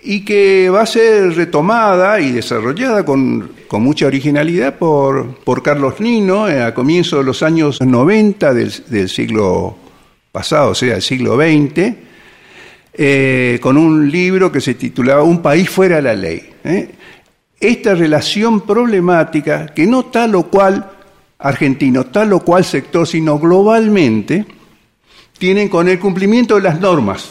y 0.03 0.25
que 0.25 0.71
va 0.71 0.83
a 0.83 0.87
ser 0.87 1.35
retomada 1.35 2.21
y 2.21 2.31
desarrollada 2.31 3.05
con, 3.05 3.51
mucha 3.73 4.07
originalidad 4.07 4.79
por, 4.79 5.39
por, 5.39 5.63
Carlos 5.63 5.99
Nino 5.99 6.45
a 6.45 6.75
comienzos 6.75 7.21
de 7.21 7.25
los 7.25 7.43
años 7.43 7.81
90 7.81 8.55
del, 8.55 9.09
siglo 9.09 9.77
pasado, 10.31 10.71
o 10.71 10.75
sea, 10.75 10.97
el 10.97 11.03
siglo 11.03 11.37
XX, 11.37 11.95
eh, 12.95 13.59
con 13.63 13.77
un 13.77 14.11
libro 14.11 14.53
que 14.53 14.61
se 14.61 14.75
titulaba 14.75 15.23
Un 15.23 15.41
país 15.41 15.69
fuera 15.71 15.97
de 15.97 16.03
la 16.03 16.15
ley. 16.15 16.51
¿eh? 16.65 16.91
Esta 17.63 17.95
relación 17.95 18.63
problemática, 18.63 19.67
que 19.67 19.87
no 19.87 20.07
tal 20.07 20.35
o 20.35 20.51
cual 20.51 20.91
argentino, 21.39 22.07
tal 22.07 22.33
o 22.33 22.41
cual 22.41 22.65
sector, 22.65 23.07
sino 23.07 23.39
globalmente, 23.39 24.45
tienen 25.39 25.69
con 25.69 25.89
el 25.89 26.01
cumplimiento 26.01 26.57
de 26.57 26.63
las 26.63 26.81
normas. 26.81 27.31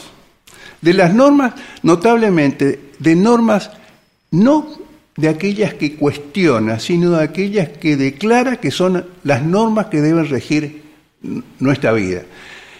De 0.80 0.94
las 0.94 1.12
normas, 1.12 1.52
notablemente, 1.82 2.92
de 2.98 3.14
normas 3.14 3.72
no 4.30 4.68
de 5.16 5.28
aquellas 5.28 5.74
que 5.74 5.96
cuestiona, 5.96 6.80
sino 6.80 7.10
de 7.10 7.24
aquellas 7.24 7.68
que 7.68 7.98
declara 7.98 8.56
que 8.56 8.70
son 8.70 9.04
las 9.24 9.42
normas 9.42 9.88
que 9.88 10.00
deben 10.00 10.30
regir 10.30 10.82
nuestra 11.58 11.92
vida. 11.92 12.22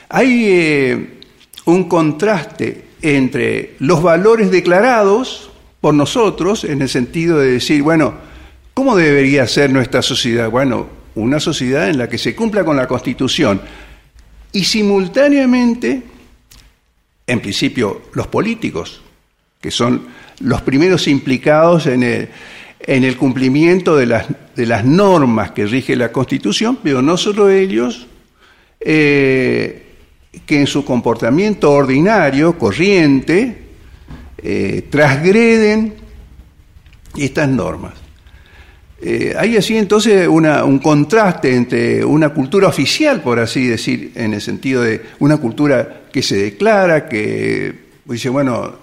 Hay 0.09 0.47
eh, 0.47 1.19
un 1.67 1.85
contraste 1.85 2.87
entre 3.03 3.75
los 3.79 4.03
valores 4.03 4.51
declarados 4.51 5.52
por 5.83 5.95
nosotros, 5.95 6.63
en 6.63 6.81
el 6.81 6.89
sentido 6.89 7.41
de 7.41 7.55
decir, 7.55 7.83
bueno, 7.83 8.15
¿cómo 8.73 8.95
debería 8.95 9.49
ser 9.49 9.71
nuestra 9.73 10.01
sociedad? 10.01 10.49
Bueno, 10.49 10.87
una 11.17 11.41
sociedad 11.41 11.89
en 11.89 11.99
la 11.99 12.09
que 12.09 12.19
se 12.19 12.37
cumpla 12.37 12.65
con 12.65 12.77
la 12.77 12.87
Constitución 12.87 13.61
y 14.53 14.63
simultáneamente, 14.63 16.05
en 17.27 17.41
principio, 17.41 18.03
los 18.13 18.29
políticos, 18.29 19.03
que 19.61 19.73
son 19.73 20.07
los 20.39 20.63
primeros 20.63 21.09
implicados 21.09 21.87
en 21.87 22.05
el, 22.05 22.29
en 22.79 23.03
el 23.03 23.17
cumplimiento 23.17 23.97
de 23.97 24.07
las, 24.07 24.27
de 24.55 24.67
las, 24.67 24.85
normas 24.85 25.51
que 25.51 25.67
rige 25.67 25.97
la 25.97 26.13
Constitución, 26.13 26.79
pero 26.81 27.03
no 27.03 27.17
solo 27.17 27.51
ellos, 27.51 28.07
eh, 28.79 29.83
que 30.47 30.61
en 30.61 30.69
su 30.69 30.85
comportamiento 30.85 31.73
ordinario, 31.73 32.57
corriente, 32.57 33.72
eh, 34.43 34.89
estas 37.17 37.49
normas. 37.49 37.95
Eh, 39.05 39.35
hay 39.37 39.57
así 39.57 39.77
entonces 39.77 40.29
un 40.29 40.79
contraste 40.79 41.55
entre 41.55 42.05
una 42.05 42.29
cultura 42.29 42.69
oficial, 42.69 43.21
por 43.21 43.41
así 43.41 43.67
decir, 43.67 44.13
en 44.15 44.33
el 44.33 44.41
sentido 44.41 44.83
de 44.83 45.03
una 45.19 45.39
cultura 45.39 46.03
que 46.13 46.23
se 46.23 46.37
declara, 46.37 47.09
que 47.09 47.75
dice, 48.05 48.29
bueno, 48.29 48.77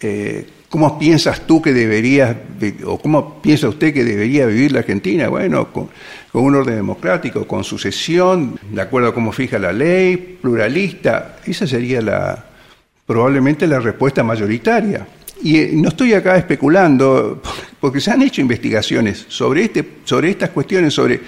eh, 0.00 0.44
¿cómo 0.68 0.98
piensas 0.98 1.46
tú 1.46 1.62
que 1.62 1.72
deberías, 1.72 2.36
o 2.84 2.98
cómo 2.98 3.40
piensa 3.40 3.68
usted 3.68 3.94
que 3.94 4.02
debería 4.02 4.46
vivir 4.46 4.72
la 4.72 4.80
Argentina? 4.80 5.28
Bueno, 5.28 5.72
con, 5.72 5.88
un 6.32 6.54
orden 6.56 6.74
democrático, 6.74 7.46
con 7.46 7.62
sucesión, 7.62 8.58
de 8.72 8.82
acuerdo 8.82 9.10
a 9.10 9.14
cómo 9.14 9.30
fija 9.30 9.56
la 9.60 9.72
ley, 9.72 10.16
pluralista. 10.16 11.36
Esa 11.46 11.68
sería 11.68 12.02
la, 12.02 12.51
probablemente 13.06 13.66
la 13.66 13.80
respuesta 13.80 14.22
mayoritaria. 14.22 15.06
Y 15.42 15.58
eh, 15.58 15.70
no 15.74 15.88
estoy 15.88 16.14
acá 16.14 16.36
especulando, 16.36 17.42
porque 17.80 18.00
se 18.00 18.10
han 18.10 18.22
hecho 18.22 18.40
investigaciones 18.40 19.26
sobre, 19.28 19.64
este, 19.64 19.84
sobre 20.04 20.30
estas 20.30 20.50
cuestiones, 20.50 20.94
sobre 20.94 21.20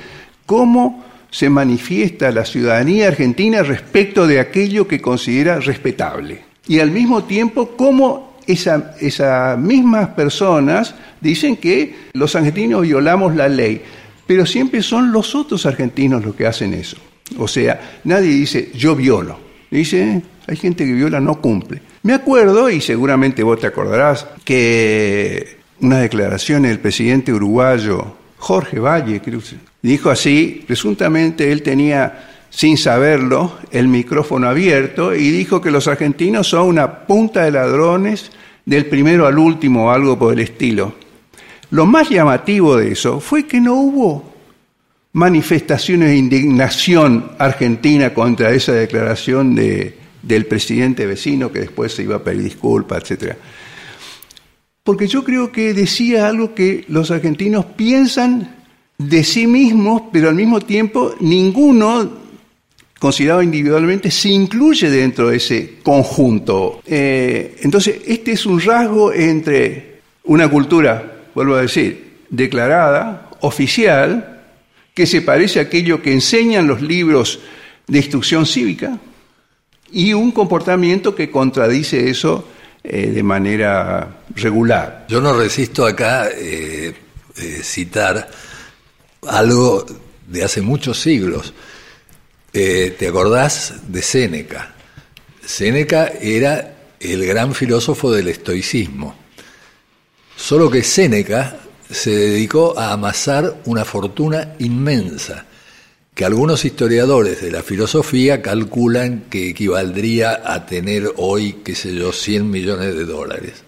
cómo 0.46 1.04
se 1.30 1.50
manifiesta 1.50 2.30
la 2.30 2.44
ciudadanía 2.44 3.08
argentina 3.08 3.62
respecto 3.62 4.26
de 4.26 4.38
aquello 4.38 4.86
que 4.86 5.00
considera 5.00 5.58
respetable. 5.58 6.44
Y 6.68 6.78
al 6.78 6.92
mismo 6.92 7.24
tiempo, 7.24 7.76
cómo 7.76 8.34
esas 8.46 9.58
mismas 9.58 10.10
personas 10.10 10.94
dicen 11.20 11.56
que 11.56 11.94
los 12.12 12.36
argentinos 12.36 12.82
violamos 12.82 13.34
la 13.34 13.48
ley, 13.48 13.82
pero 14.26 14.46
siempre 14.46 14.82
son 14.82 15.12
los 15.12 15.34
otros 15.34 15.66
argentinos 15.66 16.24
los 16.24 16.34
que 16.34 16.46
hacen 16.46 16.72
eso. 16.74 16.96
O 17.38 17.48
sea, 17.48 17.98
nadie 18.04 18.28
dice 18.28 18.70
yo 18.74 18.94
violo, 18.94 19.38
dice 19.70 20.22
hay 20.46 20.56
gente 20.56 20.84
que 20.84 20.92
viola, 20.92 21.20
no 21.20 21.40
cumple. 21.40 21.80
Me 22.02 22.12
acuerdo, 22.12 22.68
y 22.68 22.80
seguramente 22.80 23.42
vos 23.42 23.58
te 23.58 23.66
acordarás, 23.66 24.26
que 24.44 25.58
una 25.80 25.98
declaración 25.98 26.62
del 26.62 26.78
presidente 26.78 27.32
uruguayo 27.32 28.16
Jorge 28.38 28.78
Valle, 28.78 29.20
Cruz, 29.20 29.54
dijo 29.80 30.10
así, 30.10 30.62
presuntamente 30.66 31.50
él 31.50 31.62
tenía, 31.62 32.46
sin 32.50 32.76
saberlo, 32.76 33.58
el 33.70 33.88
micrófono 33.88 34.48
abierto 34.48 35.14
y 35.14 35.30
dijo 35.30 35.62
que 35.62 35.70
los 35.70 35.88
argentinos 35.88 36.48
son 36.48 36.68
una 36.68 37.06
punta 37.06 37.44
de 37.44 37.52
ladrones 37.52 38.30
del 38.66 38.86
primero 38.86 39.26
al 39.26 39.38
último 39.38 39.86
o 39.86 39.90
algo 39.90 40.18
por 40.18 40.34
el 40.34 40.40
estilo. 40.40 40.94
Lo 41.70 41.86
más 41.86 42.10
llamativo 42.10 42.76
de 42.76 42.92
eso 42.92 43.18
fue 43.18 43.46
que 43.46 43.60
no 43.60 43.74
hubo 43.74 44.34
manifestaciones 45.14 46.10
de 46.10 46.16
indignación 46.16 47.32
argentina 47.38 48.12
contra 48.12 48.50
esa 48.50 48.72
declaración 48.72 49.54
de, 49.54 50.03
del 50.26 50.46
presidente 50.46 51.06
vecino 51.06 51.52
que 51.52 51.60
después 51.60 51.92
se 51.92 52.02
iba 52.02 52.16
a 52.16 52.24
pedir 52.24 52.42
disculpas, 52.42 53.10
etc. 53.10 53.36
Porque 54.82 55.06
yo 55.06 55.24
creo 55.24 55.52
que 55.52 55.74
decía 55.74 56.28
algo 56.28 56.54
que 56.54 56.84
los 56.88 57.10
argentinos 57.10 57.64
piensan 57.64 58.56
de 58.98 59.24
sí 59.24 59.46
mismos, 59.46 60.02
pero 60.12 60.28
al 60.28 60.34
mismo 60.34 60.60
tiempo 60.60 61.14
ninguno 61.20 62.24
considerado 62.98 63.42
individualmente 63.42 64.10
se 64.10 64.30
incluye 64.30 64.88
dentro 64.88 65.28
de 65.28 65.36
ese 65.36 65.74
conjunto. 65.82 66.80
Eh, 66.86 67.56
entonces, 67.62 67.96
este 68.06 68.32
es 68.32 68.46
un 68.46 68.60
rasgo 68.60 69.12
entre 69.12 70.00
una 70.24 70.48
cultura, 70.48 71.24
vuelvo 71.34 71.56
a 71.56 71.62
decir, 71.62 72.14
declarada, 72.30 73.30
oficial, 73.40 74.42
que 74.94 75.06
se 75.06 75.20
parece 75.20 75.58
a 75.58 75.62
aquello 75.62 76.00
que 76.00 76.12
enseñan 76.12 76.66
los 76.66 76.80
libros 76.80 77.40
de 77.86 77.98
instrucción 77.98 78.46
cívica, 78.46 78.98
y 79.94 80.12
un 80.12 80.32
comportamiento 80.32 81.14
que 81.14 81.30
contradice 81.30 82.10
eso 82.10 82.48
eh, 82.82 83.10
de 83.10 83.22
manera 83.22 84.22
regular. 84.34 85.06
Yo 85.08 85.20
no 85.20 85.32
resisto 85.32 85.86
acá 85.86 86.28
eh, 86.28 86.92
eh, 87.36 87.60
citar 87.62 88.28
algo 89.28 89.86
de 90.26 90.44
hace 90.44 90.60
muchos 90.60 91.00
siglos. 91.00 91.54
¿Te 92.52 93.08
acordás 93.08 93.74
de 93.88 94.00
Séneca? 94.00 94.74
Séneca 95.44 96.12
era 96.20 96.76
el 97.00 97.26
gran 97.26 97.52
filósofo 97.52 98.12
del 98.12 98.28
estoicismo. 98.28 99.16
Solo 100.36 100.70
que 100.70 100.84
Séneca 100.84 101.56
se 101.90 102.10
dedicó 102.10 102.78
a 102.78 102.92
amasar 102.92 103.60
una 103.64 103.84
fortuna 103.84 104.54
inmensa 104.60 105.46
que 106.14 106.24
algunos 106.24 106.64
historiadores 106.64 107.42
de 107.42 107.50
la 107.50 107.62
filosofía 107.62 108.40
calculan 108.40 109.24
que 109.28 109.48
equivaldría 109.50 110.42
a 110.44 110.64
tener 110.64 111.12
hoy, 111.16 111.56
qué 111.64 111.74
sé 111.74 111.94
yo, 111.94 112.12
100 112.12 112.48
millones 112.48 112.94
de 112.94 113.04
dólares. 113.04 113.64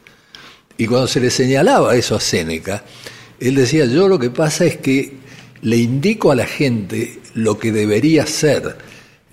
Y 0.78 0.86
cuando 0.86 1.08
se 1.08 1.20
le 1.20 1.30
señalaba 1.30 1.96
eso 1.96 2.14
a 2.14 2.20
Séneca, 2.20 2.84
él 3.40 3.56
decía, 3.56 3.86
yo 3.86 4.06
lo 4.06 4.18
que 4.18 4.30
pasa 4.30 4.64
es 4.64 4.76
que 4.76 5.14
le 5.62 5.76
indico 5.76 6.30
a 6.30 6.36
la 6.36 6.46
gente 6.46 7.18
lo 7.34 7.58
que 7.58 7.72
debería 7.72 8.26
ser. 8.26 8.76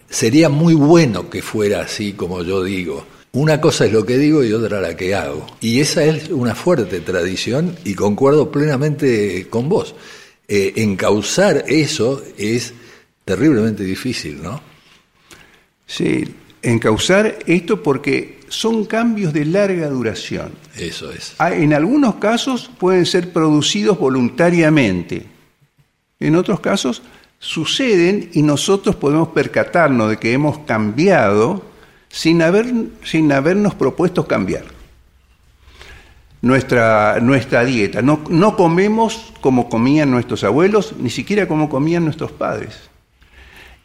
Sería 0.09 0.49
muy 0.49 0.73
bueno 0.73 1.29
que 1.29 1.41
fuera 1.41 1.81
así 1.81 2.13
como 2.13 2.43
yo 2.43 2.63
digo. 2.63 3.05
Una 3.33 3.61
cosa 3.61 3.85
es 3.85 3.91
lo 3.91 4.05
que 4.05 4.17
digo 4.17 4.43
y 4.43 4.53
otra 4.53 4.81
la 4.81 4.95
que 4.95 5.13
hago. 5.13 5.45
Y 5.61 5.79
esa 5.79 6.03
es 6.03 6.29
una 6.29 6.55
fuerte 6.55 6.99
tradición 7.01 7.75
y 7.83 7.93
concuerdo 7.93 8.51
plenamente 8.51 9.47
con 9.49 9.69
vos. 9.69 9.95
Eh, 10.47 10.73
encauzar 10.77 11.65
eso 11.67 12.21
es 12.37 12.73
terriblemente 13.25 13.83
difícil, 13.83 14.41
¿no? 14.41 14.61
Sí, 15.85 16.35
encauzar 16.61 17.39
esto 17.45 17.83
porque 17.83 18.39
son 18.49 18.85
cambios 18.85 19.33
de 19.33 19.45
larga 19.45 19.89
duración. 19.89 20.53
Eso 20.75 21.11
es. 21.11 21.35
Ah, 21.39 21.53
en 21.53 21.73
algunos 21.73 22.15
casos 22.15 22.71
pueden 22.79 23.05
ser 23.05 23.31
producidos 23.31 23.97
voluntariamente, 23.99 25.25
en 26.19 26.35
otros 26.35 26.59
casos 26.59 27.01
suceden 27.39 28.29
y 28.33 28.41
nosotros 28.41 28.95
podemos 28.95 29.29
percatarnos 29.29 30.09
de 30.09 30.17
que 30.17 30.31
hemos 30.31 30.59
cambiado 30.59 31.63
sin, 32.09 32.41
haber, 32.41 32.71
sin 33.03 33.31
habernos 33.33 33.75
propuesto 33.75 34.25
cambiar 34.25 34.63
nuestra, 36.41 37.19
nuestra 37.19 37.65
dieta. 37.65 38.01
No, 38.01 38.21
no 38.29 38.55
comemos 38.55 39.33
como 39.41 39.67
comían 39.67 40.11
nuestros 40.11 40.45
abuelos, 40.45 40.93
ni 40.99 41.09
siquiera 41.09 41.47
como 41.47 41.67
comían 41.67 42.05
nuestros 42.05 42.31
padres. 42.31 42.89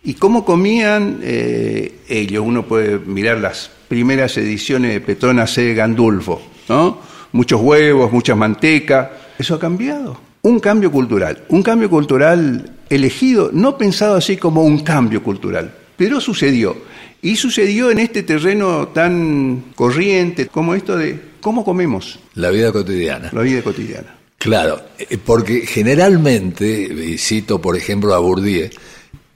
¿Y 0.05 0.15
cómo 0.15 0.45
comían 0.45 1.21
eh, 1.23 2.01
ellos? 2.09 2.45
Uno 2.47 2.67
puede 2.67 2.99
mirar 2.99 3.39
las 3.39 3.71
primeras 3.89 4.37
ediciones 4.37 4.93
de 4.93 5.01
Petrona 5.01 5.47
C. 5.47 5.75
Gandulfo, 5.75 6.41
¿no? 6.69 7.01
Muchos 7.33 7.61
huevos, 7.61 8.13
mucha 8.13 8.35
manteca. 8.35 9.11
Eso 9.39 9.55
ha 9.55 9.59
cambiado. 9.59 10.19
Un 10.43 10.61
cambio 10.61 10.91
cultural. 10.91 11.45
Un 11.49 11.63
cambio 11.63 11.91
cultural 11.91 12.79
elegido, 12.89 13.51
no 13.53 13.77
pensado 13.77 14.17
así 14.17 14.37
como 14.37 14.63
un 14.63 14.81
cambio 14.81 15.23
cultural, 15.23 15.75
pero 15.97 16.21
sucedió. 16.21 16.77
Y 17.21 17.37
sucedió 17.37 17.91
en 17.91 17.99
este 17.99 18.23
terreno 18.23 18.89
tan 18.89 19.73
corriente 19.75 20.47
como 20.47 20.75
esto 20.75 20.97
de 20.97 21.19
cómo 21.41 21.65
comemos. 21.65 22.21
La 22.35 22.51
vida 22.51 22.71
cotidiana. 22.73 23.31
La 23.33 23.43
vida 23.43 23.63
cotidiana. 23.63 24.15
Claro, 24.39 24.81
eh, 24.99 25.19
porque 25.23 25.67
generalmente, 25.67 26.83
y 26.83 27.19
cito 27.19 27.61
por 27.61 27.77
ejemplo 27.77 28.15
a 28.15 28.21
Bourdieu, 28.21 28.71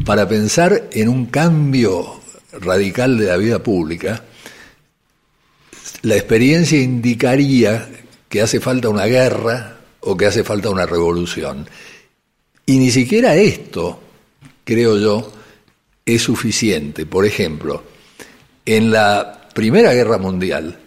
para 0.04 0.28
pensar 0.28 0.88
en 0.92 1.08
un 1.08 1.26
cambio 1.26 2.20
radical 2.60 3.18
de 3.18 3.26
la 3.26 3.36
vida 3.36 3.62
pública, 3.62 4.24
la 6.02 6.16
experiencia 6.16 6.80
indicaría 6.80 7.88
que 8.28 8.42
hace 8.42 8.60
falta 8.60 8.88
una 8.88 9.06
guerra 9.06 9.78
o 10.00 10.16
que 10.16 10.26
hace 10.26 10.42
falta 10.42 10.70
una 10.70 10.86
revolución. 10.86 11.68
Y 12.66 12.78
ni 12.78 12.90
siquiera 12.90 13.36
esto, 13.36 14.00
creo 14.64 14.98
yo, 14.98 15.32
es 16.04 16.22
suficiente. 16.22 17.06
Por 17.06 17.24
ejemplo, 17.24 17.84
en 18.66 18.90
la 18.90 19.48
Primera 19.54 19.92
Guerra 19.92 20.18
Mundial, 20.18 20.78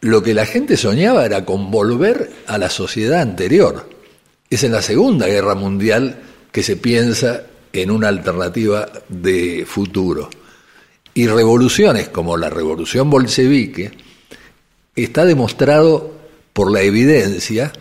lo 0.00 0.22
que 0.22 0.34
la 0.34 0.46
gente 0.46 0.76
soñaba 0.76 1.24
era 1.24 1.44
con 1.44 1.70
volver 1.70 2.30
a 2.46 2.58
la 2.58 2.68
sociedad 2.68 3.20
anterior. 3.20 3.88
Es 4.50 4.62
en 4.62 4.72
la 4.72 4.82
Segunda 4.82 5.26
Guerra 5.26 5.54
Mundial 5.54 6.20
que 6.52 6.62
se 6.62 6.76
piensa 6.76 7.46
en 7.74 7.90
una 7.90 8.08
alternativa 8.08 8.88
de 9.08 9.64
futuro. 9.66 10.30
Y 11.12 11.26
revoluciones 11.26 12.08
como 12.08 12.36
la 12.36 12.48
revolución 12.48 13.10
bolchevique 13.10 13.92
está 14.96 15.24
demostrado 15.24 16.12
por 16.52 16.70
la 16.70 16.82
evidencia 16.82 17.72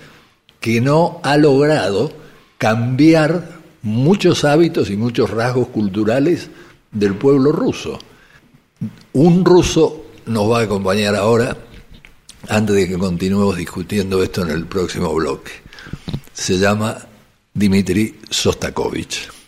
que 0.60 0.82
no 0.82 1.20
ha 1.24 1.38
logrado 1.38 2.12
cambiar 2.58 3.60
muchos 3.84 4.44
hábitos 4.46 4.90
y 4.90 4.98
muchos 4.98 5.30
rasgos 5.30 5.68
culturales 5.68 6.50
del 6.92 7.16
pueblo 7.16 7.52
ruso. 7.52 8.00
Un 9.14 9.46
ruso 9.46 10.06
nos 10.26 10.50
va 10.50 10.60
a 10.60 10.64
acompañar 10.64 11.16
ahora, 11.16 11.58
antes 12.50 12.76
de 12.76 12.88
que 12.88 12.98
continuemos 12.98 13.58
discutiendo 13.58 14.24
esto 14.24 14.42
en 14.42 14.50
el 14.50 14.66
próximo 14.66 15.14
bloque. 15.14 15.52
Se 16.34 16.58
llama 16.58 16.98
Dmitry 17.54 18.20
Sostakovich. 18.30 19.43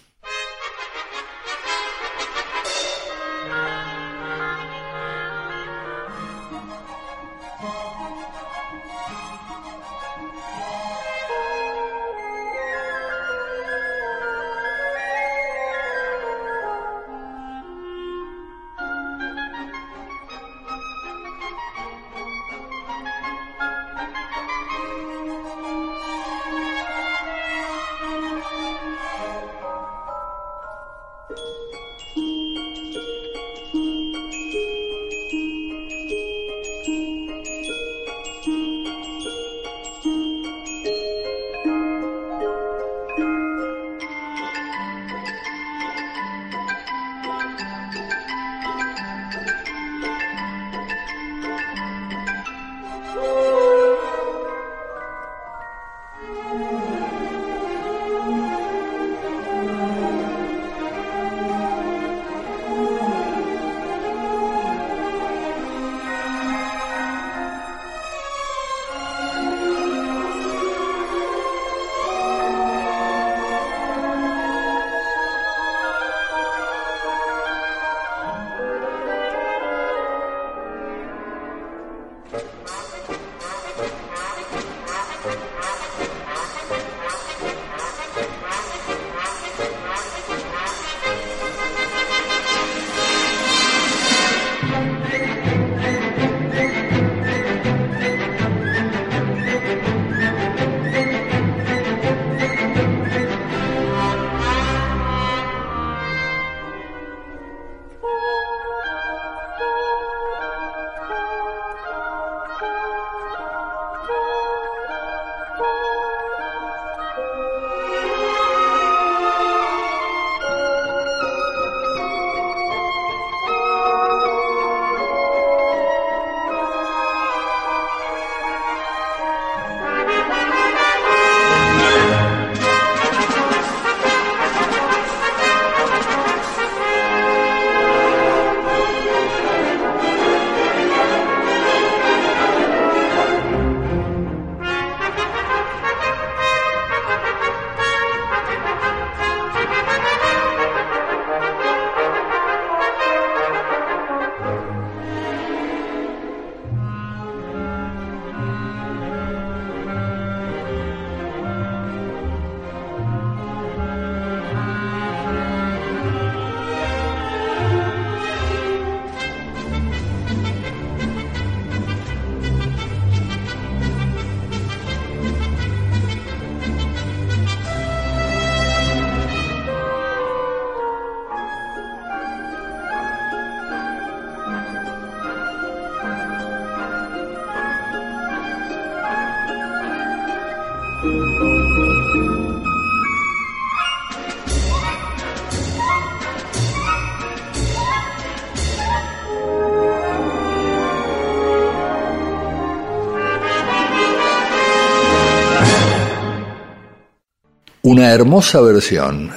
Una 207.95 208.11
hermosa 208.11 208.59
versión 208.59 209.31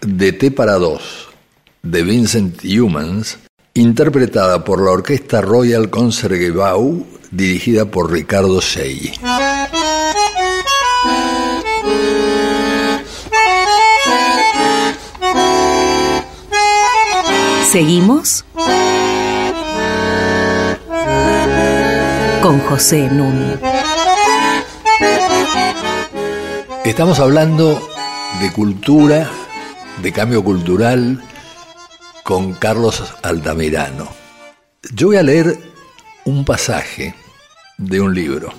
de 0.00 0.32
T 0.32 0.50
para 0.50 0.72
dos 0.78 1.28
de 1.84 2.02
Vincent 2.02 2.64
Humans, 2.64 3.38
interpretada 3.72 4.64
por 4.64 4.84
la 4.84 4.90
Orquesta 4.90 5.40
Royal 5.40 5.88
Concertgebouw, 5.88 7.06
dirigida 7.30 7.84
por 7.84 8.10
Ricardo 8.10 8.60
Segui. 8.60 9.12
Seguimos 17.70 18.44
con 22.42 22.58
José 22.58 23.08
Nun. 23.12 23.67
Estamos 26.88 27.20
hablando 27.20 27.86
de 28.40 28.50
cultura, 28.50 29.30
de 30.02 30.10
cambio 30.10 30.42
cultural, 30.42 31.22
con 32.24 32.54
Carlos 32.54 33.04
Altamirano. 33.22 34.08
Yo 34.94 35.08
voy 35.08 35.18
a 35.18 35.22
leer 35.22 35.58
un 36.24 36.46
pasaje 36.46 37.14
de 37.76 38.00
un 38.00 38.14
libro. 38.14 38.54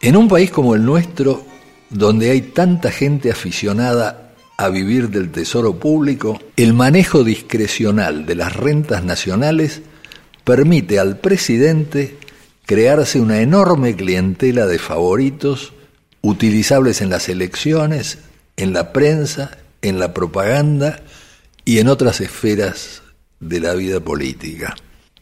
En 0.00 0.16
un 0.16 0.28
país 0.28 0.52
como 0.52 0.76
el 0.76 0.84
nuestro, 0.84 1.44
donde 1.90 2.30
hay 2.30 2.42
tanta 2.42 2.92
gente 2.92 3.32
aficionada 3.32 4.34
a 4.56 4.68
vivir 4.68 5.10
del 5.10 5.32
tesoro 5.32 5.74
público, 5.74 6.38
el 6.56 6.74
manejo 6.74 7.24
discrecional 7.24 8.24
de 8.24 8.36
las 8.36 8.54
rentas 8.54 9.02
nacionales 9.02 9.82
permite 10.44 11.00
al 11.00 11.18
presidente 11.18 12.18
crearse 12.66 13.20
una 13.20 13.40
enorme 13.40 13.96
clientela 13.96 14.66
de 14.66 14.78
favoritos 14.78 15.72
utilizables 16.24 17.02
en 17.02 17.10
las 17.10 17.28
elecciones, 17.28 18.18
en 18.56 18.72
la 18.72 18.94
prensa, 18.94 19.58
en 19.82 19.98
la 19.98 20.14
propaganda 20.14 21.02
y 21.66 21.80
en 21.80 21.88
otras 21.88 22.22
esferas 22.22 23.02
de 23.40 23.60
la 23.60 23.74
vida 23.74 24.00
política. 24.00 24.74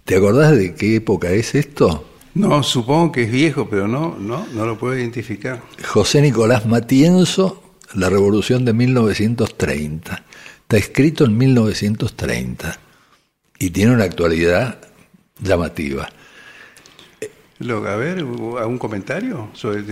¿Te 0.04 0.16
acordás 0.16 0.56
de 0.56 0.76
qué 0.76 0.96
época 0.96 1.30
es 1.30 1.56
esto? 1.56 2.08
No, 2.34 2.62
supongo 2.62 3.10
que 3.10 3.24
es 3.24 3.32
viejo, 3.32 3.68
pero 3.68 3.88
no, 3.88 4.16
no, 4.16 4.46
no 4.54 4.64
lo 4.64 4.78
puedo 4.78 4.96
identificar. 4.96 5.60
José 5.84 6.22
Nicolás 6.22 6.66
Matienzo, 6.66 7.74
La 7.94 8.08
Revolución 8.08 8.64
de 8.64 8.72
1930. 8.72 10.24
Está 10.62 10.76
escrito 10.76 11.24
en 11.24 11.36
1930 11.36 12.78
y 13.58 13.70
tiene 13.70 13.92
una 13.92 14.04
actualidad 14.04 14.78
llamativa. 15.40 16.08
A 17.60 17.96
ver, 17.96 18.18
¿algún 18.18 18.78
comentario 18.78 19.50
sobre 19.52 19.82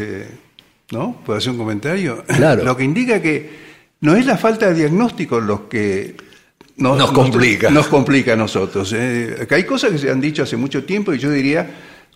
¿No? 0.91 1.20
¿Puedo 1.24 1.38
hacer 1.38 1.53
un 1.53 1.59
comentario? 1.59 2.24
Claro. 2.26 2.64
Lo 2.64 2.76
que 2.76 2.84
indica 2.84 3.22
que 3.22 3.70
no 4.01 4.16
es 4.16 4.26
la 4.26 4.38
falta 4.38 4.68
de 4.68 4.74
diagnóstico 4.74 5.41
lo 5.41 5.68
que 5.68 6.16
nos, 6.78 7.12
complica. 7.12 7.70
Nos, 7.70 7.88
complica 7.88 8.32
a 8.32 8.36
nosotros. 8.36 8.95
¿eh? 8.97 9.47
hay 9.51 9.64
cosas 9.64 9.91
que 9.91 9.99
se 9.99 10.11
han 10.11 10.20
dicho 10.20 10.43
hace 10.43 10.57
mucho 10.57 10.84
tiempo 10.84 11.12
y 11.12 11.18
yo 11.18 11.30
diría, 11.30 11.68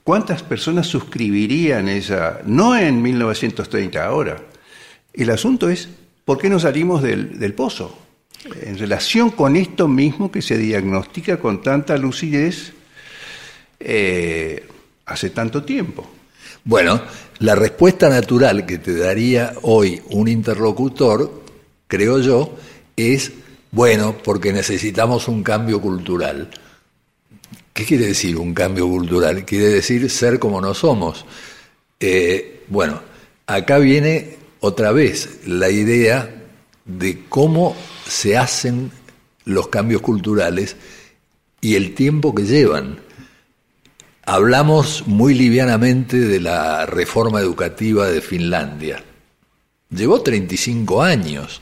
¿cuántas 0.03 0.43
personas 0.43 0.87
suscribirían 0.87 1.89
esa? 1.89 2.41
No 2.47 2.77
en 2.77 3.03
1930, 3.03 4.03
ahora. 4.03 4.39
El 5.13 5.29
asunto 5.31 5.69
es, 5.69 5.89
¿por 6.25 6.39
qué 6.39 6.49
no 6.49 6.59
salimos 6.59 7.03
del, 7.03 7.55
pozo? 7.55 7.99
En 8.63 8.79
relación 8.79 9.31
con 9.31 9.57
esto 9.57 9.87
mismo 9.87 10.33
que 10.33 10.41
se 10.41 10.57
diagnostica 10.57 11.39
con 11.39 11.63
tanta 11.63 11.99
lucidez 11.99 12.73
eh, 13.79 14.67
hace 15.05 15.31
tanto 15.31 15.63
tiempo. 15.63 16.11
Bueno, 16.65 17.03
la 17.41 17.55
respuesta 17.55 18.09
natural 18.09 18.65
que 18.65 18.79
te 18.79 18.97
daría 18.97 19.53
hoy 19.63 20.01
un 20.11 20.29
interlocutor, 20.29 21.43
creo 21.87 22.21
yo, 22.21 22.57
es, 22.97 23.33
bueno, 23.71 24.17
porque 24.25 24.51
necesitamos 24.51 25.29
un 25.29 25.43
cambio 25.43 25.79
cultural. 25.79 26.49
¿Qué 27.75 27.85
quiere 27.85 28.07
decir 28.07 28.39
un 28.39 28.55
cambio 28.55 28.89
cultural? 28.89 29.45
Quiere 29.45 29.69
decir 29.69 30.09
ser 30.09 30.39
como 30.39 30.61
no 30.63 30.73
somos. 30.73 31.27
Eh, 32.01 32.63
bueno, 32.69 33.03
acá 33.47 33.79
viene 33.79 34.39
otra 34.61 34.93
vez 34.93 35.41
la 35.47 35.69
idea 35.69 36.45
de 36.87 37.25
cómo 37.29 37.77
se 38.09 38.39
hacen 38.39 38.91
los 39.45 39.69
cambios 39.69 40.01
culturales 40.01 40.77
y 41.61 41.75
el 41.75 41.95
tiempo 41.95 42.35
que 42.35 42.45
llevan. 42.45 43.01
Hablamos 44.27 45.07
muy 45.07 45.35
livianamente 45.35 46.19
de 46.19 46.41
la 46.41 46.87
reforma 46.87 47.41
educativa 47.41 48.09
de 48.09 48.23
Finlandia. 48.23 49.05
Llevó 49.91 50.23
35 50.23 51.03
años, 51.03 51.61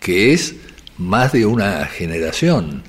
que 0.00 0.32
es 0.32 0.54
más 0.96 1.32
de 1.32 1.44
una 1.44 1.84
generación. 1.84 2.82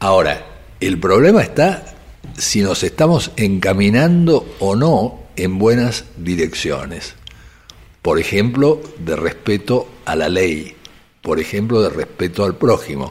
Ahora, 0.00 0.44
el 0.80 0.98
problema 0.98 1.42
está 1.42 1.94
si 2.36 2.62
nos 2.62 2.82
estamos 2.82 3.30
encaminando 3.36 4.56
o 4.58 4.74
no 4.74 5.20
en 5.36 5.60
buenas 5.60 6.06
direcciones. 6.16 7.14
Por 8.02 8.18
ejemplo, 8.18 8.82
de 8.98 9.14
respeto 9.14 9.88
a 10.04 10.16
la 10.16 10.28
ley, 10.28 10.74
por 11.22 11.38
ejemplo, 11.38 11.82
de 11.82 11.90
respeto 11.90 12.44
al 12.44 12.56
prójimo, 12.56 13.10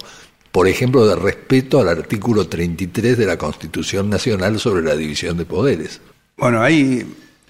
por 0.52 0.68
ejemplo, 0.68 1.06
de 1.06 1.16
respeto 1.16 1.80
al 1.80 1.90
artículo 1.90 2.48
33 2.48 3.18
de 3.18 3.26
la 3.26 3.38
Constitución 3.38 4.10
Nacional 4.10 4.60
sobre 4.60 4.84
la 4.84 4.96
división 4.96 5.38
de 5.38 5.46
poderes. 5.46 6.02
Bueno, 6.38 6.62
hay 6.62 7.06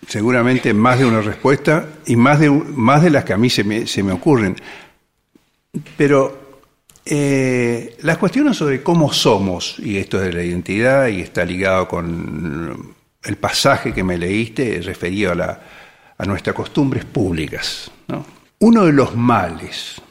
seguramente 0.08 0.74
más 0.74 1.00
de 1.00 1.06
una 1.06 1.22
respuesta 1.22 1.88
y 2.06 2.16
más 2.16 2.40
de, 2.40 2.50
más 2.50 3.04
de 3.04 3.10
las 3.10 3.24
que 3.24 3.34
a 3.34 3.38
mí 3.38 3.50
se 3.50 3.64
me, 3.64 3.88
se 3.88 4.04
me 4.04 4.12
ocurren. 4.12 4.56
Pero 5.96 6.50
eh, 7.06 7.96
las 8.02 8.18
cuestiones 8.18 8.58
sobre 8.58 8.84
cómo 8.84 9.14
somos, 9.14 9.76
y 9.80 9.98
esto 9.98 10.18
es 10.18 10.26
de 10.26 10.34
la 10.34 10.44
identidad, 10.44 11.08
y 11.08 11.22
está 11.22 11.46
ligado 11.46 11.88
con 11.88 12.96
el 13.24 13.36
pasaje 13.38 13.94
que 13.94 14.04
me 14.04 14.18
leíste 14.18 14.82
referido 14.82 15.32
a, 15.32 15.36
la, 15.36 15.62
a 16.18 16.26
nuestras 16.26 16.56
costumbres 16.56 17.06
públicas. 17.06 17.92
Uno 18.60 18.86
de 18.86 18.92
los 18.92 19.16
males 19.16 20.02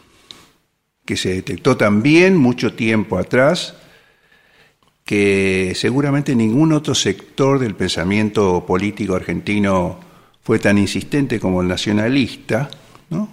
que 1.09 1.17
se 1.17 1.31
detectó 1.31 1.75
también 1.75 2.37
mucho 2.37 2.75
tiempo 2.75 3.17
atrás, 3.17 3.73
que 5.07 5.73
seguramente 5.75 6.37
ningún 6.37 6.75
otro 6.75 6.95
sector 6.95 7.59
del 7.59 7.75
pensamiento 7.75 8.67
político 8.67 9.15
argentino 9.15 9.99
fue 10.43 10.59
tan 10.59 10.77
insistente 10.77 11.41
como 11.41 11.63
el 11.63 11.69
nacionalista, 11.69 12.69
¿no? 13.09 13.31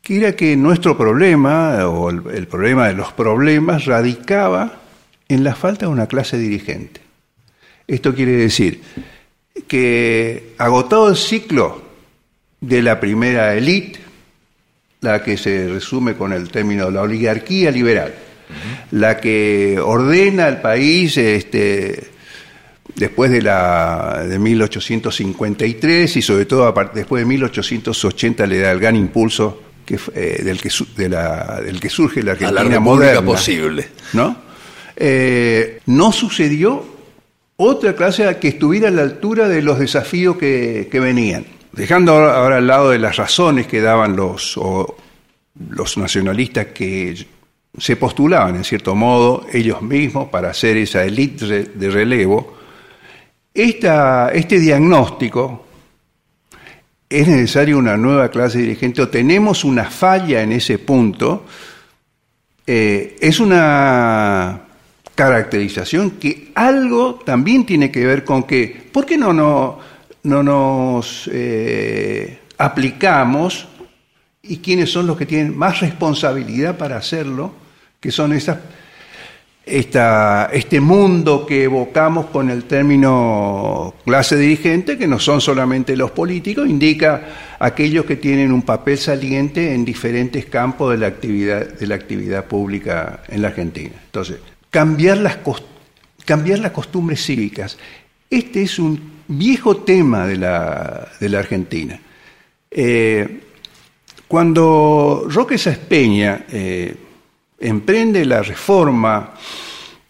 que 0.00 0.16
era 0.16 0.34
que 0.34 0.56
nuestro 0.56 0.96
problema, 0.96 1.86
o 1.86 2.08
el, 2.08 2.46
problema 2.46 2.86
de 2.88 2.94
los 2.94 3.12
problemas, 3.12 3.84
radicaba 3.84 4.80
en 5.28 5.44
la 5.44 5.54
falta 5.54 5.84
de 5.84 5.92
una 5.92 6.06
clase 6.06 6.38
dirigente. 6.38 7.02
Esto 7.86 8.14
quiere 8.14 8.32
decir 8.32 8.80
que 9.68 10.54
agotado 10.56 11.10
el 11.10 11.16
ciclo 11.16 11.82
de 12.62 12.80
la 12.80 12.98
primera 12.98 13.54
élite, 13.54 14.00
la 15.04 15.22
que 15.22 15.36
se 15.36 15.68
resume 15.68 16.14
con 16.14 16.32
el 16.32 16.48
término 16.48 16.86
de 16.86 16.92
la 16.92 17.02
oligarquía 17.02 17.70
liberal, 17.70 18.14
la 18.90 19.18
que 19.18 19.78
ordena 19.78 20.48
el 20.48 20.60
país 20.60 21.16
este, 21.18 22.08
después 22.96 23.30
de, 23.30 23.42
la, 23.42 24.24
de 24.26 24.38
1853 24.38 26.16
y 26.16 26.22
sobre 26.22 26.46
todo 26.46 26.72
después 26.94 27.22
de 27.22 27.26
1880 27.26 28.46
le 28.46 28.58
da 28.58 28.72
el 28.72 28.80
gran 28.80 28.96
impulso 28.96 29.62
que, 29.84 29.98
eh, 30.14 30.42
del, 30.42 30.60
que, 30.60 30.70
de 30.96 31.08
la, 31.08 31.60
del 31.62 31.78
que 31.78 31.90
surge 31.90 32.22
la 32.22 32.32
Argentina 32.32 32.80
moderna. 32.80 33.22
posible. 33.22 33.88
¿no? 34.14 34.36
Eh, 34.96 35.80
no 35.86 36.12
sucedió 36.12 36.94
otra 37.56 37.94
clase 37.94 38.36
que 38.40 38.48
estuviera 38.48 38.88
a 38.88 38.90
la 38.90 39.02
altura 39.02 39.48
de 39.48 39.60
los 39.60 39.78
desafíos 39.78 40.38
que, 40.38 40.88
que 40.90 41.00
venían. 41.00 41.44
Dejando 41.74 42.12
ahora, 42.12 42.58
al 42.58 42.66
lado 42.68 42.90
de 42.90 43.00
las 43.00 43.16
razones 43.16 43.66
que 43.66 43.80
daban 43.80 44.14
los, 44.14 44.58
los 45.70 45.98
nacionalistas 45.98 46.66
que 46.66 47.26
se 47.76 47.96
postulaban, 47.96 48.54
en 48.54 48.62
cierto 48.62 48.94
modo, 48.94 49.44
ellos 49.52 49.82
mismos 49.82 50.28
para 50.28 50.50
hacer 50.50 50.76
esa 50.76 51.02
élite 51.04 51.64
de 51.64 51.90
relevo, 51.90 52.56
esta, 53.52 54.30
este 54.30 54.60
diagnóstico 54.60 55.66
es 57.08 57.26
necesaria 57.26 57.76
una 57.76 57.96
nueva 57.96 58.28
clase 58.30 58.58
dirigente 58.58 59.02
o 59.02 59.08
tenemos 59.08 59.64
una 59.64 59.84
falla 59.84 60.42
en 60.42 60.52
ese 60.52 60.78
punto, 60.78 61.44
eh, 62.66 63.16
es 63.20 63.40
una 63.40 64.60
caracterización 65.14 66.12
que 66.12 66.52
algo 66.54 67.16
también 67.24 67.66
tiene 67.66 67.90
que 67.90 68.06
ver 68.06 68.22
con 68.22 68.44
que, 68.44 68.88
¿por 68.92 69.04
qué 69.04 69.18
no, 69.18 69.32
no 69.32 69.93
no 70.24 70.42
nos 70.42 71.30
eh, 71.32 72.40
aplicamos 72.58 73.68
y 74.42 74.58
quiénes 74.58 74.90
son 74.90 75.06
los 75.06 75.16
que 75.16 75.26
tienen 75.26 75.56
más 75.56 75.80
responsabilidad 75.80 76.76
para 76.76 76.96
hacerlo, 76.96 77.52
que 78.00 78.10
son 78.10 78.32
esas 78.32 78.58
esta, 79.66 80.50
este 80.52 80.78
mundo 80.78 81.46
que 81.46 81.64
evocamos 81.64 82.26
con 82.26 82.50
el 82.50 82.64
término 82.64 83.94
clase 84.04 84.36
dirigente, 84.36 84.98
que 84.98 85.06
no 85.06 85.18
son 85.18 85.40
solamente 85.40 85.96
los 85.96 86.10
políticos, 86.10 86.68
indica 86.68 87.56
aquellos 87.58 88.04
que 88.04 88.16
tienen 88.16 88.52
un 88.52 88.62
papel 88.62 88.98
saliente 88.98 89.74
en 89.74 89.84
diferentes 89.84 90.44
campos 90.46 90.90
de 90.92 90.98
la 90.98 91.06
actividad, 91.06 91.66
de 91.66 91.86
la 91.86 91.94
actividad 91.94 92.44
pública 92.44 93.22
en 93.28 93.40
la 93.40 93.48
Argentina. 93.48 93.94
Entonces, 94.04 94.36
cambiar 94.68 95.18
las, 95.18 95.38
cambiar 96.26 96.58
las 96.58 96.72
costumbres 96.72 97.24
cívicas. 97.24 97.78
Este 98.28 98.62
es 98.62 98.78
un 98.78 99.13
viejo 99.28 99.78
tema 99.78 100.26
de 100.26 100.36
la, 100.36 101.38
Argentina. 101.38 101.98
Eh, 102.70 103.40
cuando 104.28 105.26
Roque 105.28 105.58
Saspeña 105.58 106.46
eh, 106.50 106.94
emprende 107.60 108.24
la 108.24 108.42
reforma 108.42 109.34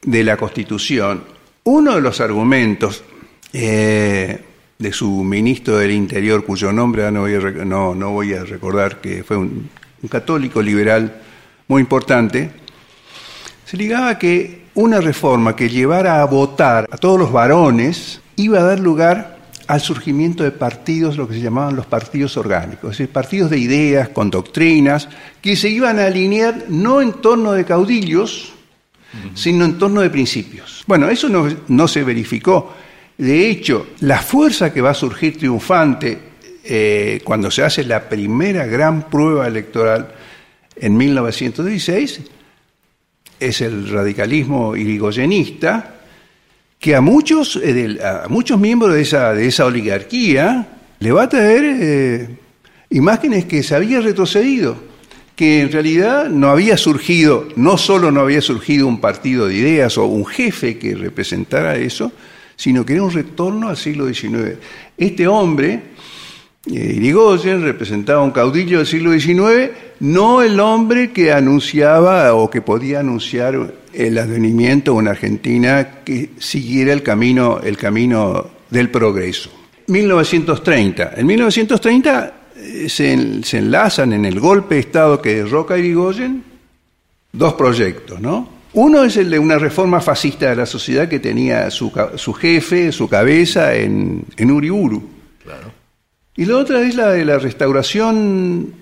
de 0.03 0.25
la 0.25 0.37
Constitución, 0.37 1.25
uno 1.65 1.95
de 1.95 2.01
los 2.01 2.21
argumentos 2.21 3.05
eh, 3.53 4.45
de 4.79 4.93
su 4.93 5.23
ministro 5.23 5.79
del 5.79 5.93
Interior, 5.93 6.45
cuyo 6.45 6.73
nombre 6.73 7.11
no 7.11 7.23
voy 8.11 8.35
a, 8.35 8.45
recordar, 8.45 9.01
que 9.01 9.23
fue 9.25 9.37
un, 9.37 9.71
católico 10.11 10.61
liberal 10.61 11.23
muy 11.67 11.81
importante, 11.81 12.51
se 13.65 13.77
ligaba 13.79 14.19
que 14.19 14.65
una 14.75 15.01
reforma 15.01 15.57
que 15.57 15.71
llevara 15.71 16.21
a 16.21 16.27
votar 16.27 16.87
a 16.91 16.99
todos 16.99 17.19
los 17.19 17.33
varones 17.33 18.21
iba 18.37 18.59
a 18.59 18.63
dar 18.63 18.81
lugar 18.81 19.39
al 19.67 19.81
surgimiento 19.81 20.45
de 20.45 20.51
partidos, 20.51 21.17
lo 21.17 21.27
que 21.27 21.35
se 21.35 21.41
llamaban 21.41 21.77
los 21.77 21.87
partidos 21.87 22.37
orgánicos, 22.37 22.93
es 22.93 22.99
decir, 22.99 23.13
partidos 23.13 23.51
de 23.51 23.59
ideas, 23.59 24.11
con 24.11 24.31
doctrinas, 24.31 25.09
que 25.41 25.57
se 25.57 25.69
iban 25.69 25.99
a 25.99 26.07
alinear 26.07 26.67
no 26.69 27.01
en 27.01 27.13
torno 27.15 27.53
de 27.53 27.65
caudillos, 27.65 28.53
sino 29.35 29.65
en 29.65 29.79
torno 29.79 30.01
de 30.01 30.11
principios. 30.11 30.83
Bueno, 30.87 31.09
eso 31.09 31.29
no, 31.29 31.89
se 31.89 32.03
verificó. 32.03 32.75
De 33.17 33.49
hecho, 33.49 33.89
la 34.01 34.19
fuerza 34.19 34.73
que 34.73 34.81
va 34.81 34.91
a 34.91 34.95
surgir 34.95 35.39
triunfante 35.39 36.19
eh, 36.65 37.21
cuando 37.25 37.51
se 37.51 37.63
hace 37.63 37.85
la 37.85 38.09
primera 38.09 38.67
gran 38.67 39.09
prueba 39.09 39.47
electoral 39.47 40.13
en 40.77 40.97
1916 40.97 42.21
es 43.39 43.61
el 43.61 43.89
radicalismo 43.89 44.75
irigoyenista, 44.75 45.95
que 46.85 46.95
a 46.95 47.01
muchos, 47.01 47.59
eh, 47.65 47.99
a 48.05 48.29
muchos 48.29 48.61
miembros 48.61 48.93
de 48.93 49.01
esa, 49.01 49.33
de 49.33 49.47
esa 49.47 49.65
oligarquía 49.65 50.69
le 50.99 51.13
va 51.13 51.23
a 51.23 51.29
traer 51.31 51.63
eh, 51.65 52.29
imágenes 52.91 53.47
que 53.47 53.63
se 53.63 53.75
había 53.75 54.03
retrocedido, 54.03 54.77
que 55.35 55.63
en 55.63 55.73
realidad 55.73 56.29
no 56.29 56.51
había 56.51 56.77
surgido, 56.77 57.49
no 57.57 57.79
solo 57.79 58.11
no 58.11 58.21
había 58.21 58.43
surgido 58.43 58.87
un 58.87 59.01
partido 59.01 59.47
de 59.49 59.55
ideas 59.55 59.97
o 59.97 60.05
un 60.05 60.27
jefe 60.27 60.77
que 60.77 60.95
representara 60.95 61.77
eso, 61.77 62.13
sino 62.55 62.85
que 62.85 62.93
era 62.93 63.03
un 63.03 63.13
retorno 63.13 63.71
al 63.71 63.79
siglo 63.79 64.07
XIX. 64.07 64.59
Este 64.99 65.27
hombre, 65.27 65.85
eh, 66.71 66.93
Irigoyen, 66.97 67.63
representaba 67.63 68.23
un 68.23 68.31
caudillo 68.31 68.77
del 68.77 68.87
siglo 68.87 69.19
XIX, 69.19 69.71
no 70.01 70.43
el 70.43 70.61
hombre 70.61 71.13
que 71.13 71.33
anunciaba 71.33 72.35
o 72.35 72.51
que 72.51 72.61
podía 72.61 73.01
anunciar 73.01 73.73
el 73.97 74.19
advenimiento 74.19 74.93
de 74.93 74.99
una 74.99 75.11
Argentina 75.13 76.01
que 76.05 76.31
siguiera 76.39 76.93
el 76.93 77.03
camino, 77.03 77.61
el 77.63 77.77
camino 77.77 78.47
del 78.71 78.91
progreso. 78.91 79.51
1930. 79.87 81.13
En 81.17 81.27
1930 81.27 82.35
eh, 82.57 82.89
se, 82.89 83.43
se, 83.43 83.59
enlazan 83.59 84.13
en 84.13 84.25
el 84.25 84.41
golpe 84.41 84.77
de 84.77 84.81
Estado 84.81 85.21
que 85.21 85.37
derroca 85.37 85.77
Irigoyen 85.79 86.43
dos 87.33 87.55
proyectos, 87.55 88.21
¿no? 88.21 88.49
Uno 88.73 89.05
es 89.05 89.17
el 89.17 89.31
de 89.31 89.39
una 89.39 89.59
reforma 89.59 90.01
fascista 90.01 90.51
de 90.51 90.57
la 90.57 90.67
sociedad 90.67 91.09
que 91.09 91.21
tenía 91.21 91.71
su, 91.71 91.93
su 92.17 92.33
jefe, 92.33 92.91
su 92.91 93.09
cabeza 93.09 93.75
en, 93.75 94.25
en 94.37 94.51
Uriburu. 94.51 95.03
Claro. 95.43 95.73
Y 96.37 96.45
la 96.47 96.57
otra 96.57 96.83
es 96.83 96.97
la 96.97 97.11
de 97.11 97.25
la 97.25 97.39
restauración 97.39 98.75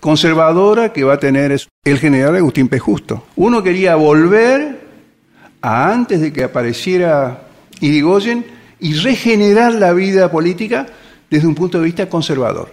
conservadora 0.00 0.92
que 0.92 1.04
va 1.04 1.14
a 1.14 1.18
tener 1.18 1.56
el 1.84 1.98
general 1.98 2.36
Agustín 2.36 2.68
P. 2.68 2.78
Justo. 2.78 3.26
Uno 3.36 3.62
quería 3.62 3.94
volver 3.96 4.80
a 5.60 5.92
antes 5.92 6.20
de 6.20 6.32
que 6.32 6.44
apareciera 6.44 7.42
Irigoyen 7.80 8.44
y 8.80 8.94
regenerar 8.94 9.74
la 9.74 9.92
vida 9.92 10.30
política 10.30 10.86
desde 11.30 11.46
un 11.46 11.54
punto 11.54 11.78
de 11.78 11.84
vista 11.84 12.08
conservador. 12.08 12.70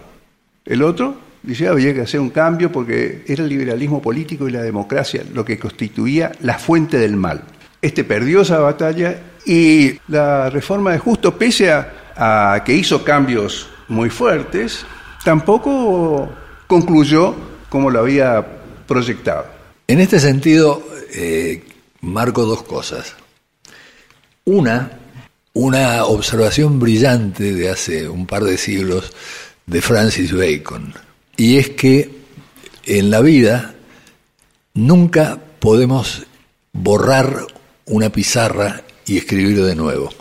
El 0.66 0.84
otro 0.84 1.18
dice 1.42 1.68
había 1.68 1.94
que 1.94 2.02
hacer 2.02 2.20
un 2.20 2.32
cambio 2.32 2.72
porque 2.72 3.24
era 3.28 3.44
el 3.44 3.50
liberalismo 3.50 4.02
político 4.02 4.48
y 4.48 4.52
la 4.52 4.62
democracia 4.62 5.24
lo 5.34 5.46
que 5.46 5.58
constituía 5.58 6.32
la 6.42 6.60
fuente 6.60 6.98
del 6.98 7.16
mal. 7.16 7.44
Este 7.82 8.04
perdió 8.04 8.42
esa 8.42 8.60
batalla 8.60 9.20
y 9.46 9.94
la 10.10 10.50
reforma 10.50 10.92
de 10.92 11.00
Justo, 11.00 11.38
pese 11.38 11.72
a 11.72 12.62
que 12.66 12.74
hizo 12.74 13.06
cambios 13.06 13.70
muy 13.88 14.10
fuertes, 14.10 14.86
tampoco 15.24 16.30
concluyó 16.70 17.34
como 17.68 17.90
lo 17.90 18.00
había 18.00 18.46
proyectado. 18.88 19.48
En 19.88 20.00
este 20.00 20.20
sentido, 20.20 20.84
eh, 21.12 21.64
marco 22.02 22.46
dos 22.46 22.62
cosas. 22.62 23.16
Una, 24.46 25.00
una 25.54 26.06
observación 26.06 26.80
brillante 26.80 27.56
de 27.56 27.72
hace 27.72 28.08
un 28.08 28.28
par 28.28 28.44
de 28.44 28.56
siglos 28.56 29.12
de 29.66 29.82
Francis 29.82 30.32
Bacon, 30.32 30.94
y 31.36 31.58
es 31.58 31.72
que 31.72 32.12
en 32.86 33.10
la 33.10 33.22
vida 33.22 33.74
nunca 34.76 35.40
podemos 35.60 36.28
borrar 36.72 37.48
una 37.86 38.12
pizarra 38.12 38.84
y 39.08 39.18
escribir 39.18 39.64
de 39.64 39.76
nuevo. 39.76 40.12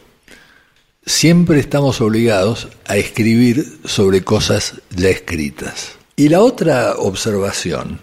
Siempre 1.05 1.61
estamos 1.61 2.01
obligados 2.01 2.68
a 2.86 2.96
escribir 2.96 3.80
sobre 3.84 4.24
cosas 4.24 4.80
ya 4.90 5.11
escritas. 5.11 5.97
Y 6.19 6.29
la 6.29 6.41
otra 6.41 6.97
observación, 6.97 8.01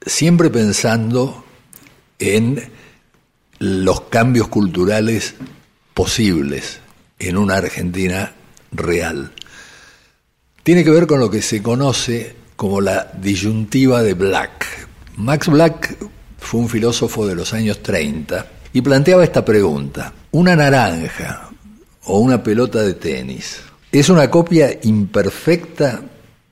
siempre 0.00 0.48
pensando 0.48 1.44
en 2.18 2.70
los 3.58 4.00
cambios 4.04 4.48
culturales 4.48 5.34
posibles 5.92 6.80
en 7.18 7.36
una 7.36 7.56
Argentina 7.56 8.32
real, 8.72 9.32
tiene 10.62 10.82
que 10.82 10.88
ver 10.88 11.06
con 11.06 11.20
lo 11.20 11.30
que 11.30 11.42
se 11.42 11.62
conoce 11.62 12.34
como 12.56 12.80
la 12.80 13.12
disyuntiva 13.20 14.02
de 14.02 14.14
Black. 14.14 14.88
Max 15.16 15.48
Black 15.48 15.94
fue 16.38 16.60
un 16.60 16.70
filósofo 16.70 17.26
de 17.26 17.34
los 17.34 17.52
años 17.52 17.82
30 17.82 18.46
y 18.72 18.80
planteaba 18.80 19.22
esta 19.22 19.44
pregunta. 19.44 20.10
¿Una 20.30 20.56
naranja 20.56 21.50
o 22.04 22.18
una 22.18 22.42
pelota 22.42 22.80
de 22.80 22.94
tenis 22.94 23.60
es 23.92 24.08
una 24.08 24.30
copia 24.30 24.70
imperfecta 24.84 26.02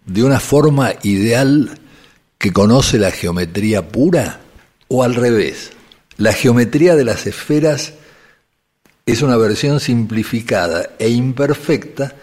de 0.04 0.22
una 0.22 0.40
forma 0.40 0.92
ideal 1.02 1.78
que 2.38 2.52
conoce 2.52 2.98
la 2.98 3.10
geometría 3.10 3.88
pura? 3.88 4.40
¿O 4.88 5.02
al 5.02 5.14
revés? 5.14 5.72
La 6.16 6.32
geometría 6.32 6.94
de 6.94 7.04
las 7.04 7.26
esferas 7.26 7.94
es 9.06 9.22
una 9.22 9.36
versión 9.36 9.80
simplificada 9.80 10.90
e 10.98 11.08
imperfecta 11.08 12.14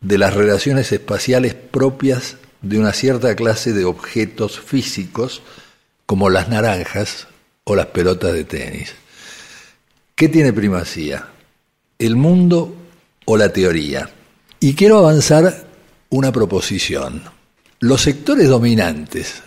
de 0.00 0.18
las 0.18 0.34
relaciones 0.34 0.92
espaciales 0.92 1.54
propias 1.54 2.36
de 2.62 2.78
una 2.78 2.92
cierta 2.92 3.34
clase 3.36 3.72
de 3.72 3.84
objetos 3.84 4.60
físicos 4.60 5.42
como 6.06 6.30
las 6.30 6.48
naranjas 6.48 7.26
o 7.64 7.76
las 7.76 7.86
pelotas 7.86 8.32
de 8.32 8.44
tenis. 8.44 8.94
¿Qué 10.14 10.28
tiene 10.28 10.52
primacía? 10.52 11.28
¿El 11.98 12.16
mundo 12.16 12.74
o 13.24 13.36
la 13.36 13.50
teoría? 13.50 14.10
Y 14.60 14.74
quiero 14.74 14.98
avanzar 14.98 15.66
una 16.10 16.32
proposición. 16.32 17.22
Los 17.80 18.02
sectores 18.02 18.48
dominantes 18.48 19.42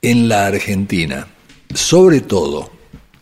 en 0.00 0.28
la 0.28 0.46
Argentina, 0.46 1.28
sobre 1.74 2.20
todo 2.20 2.72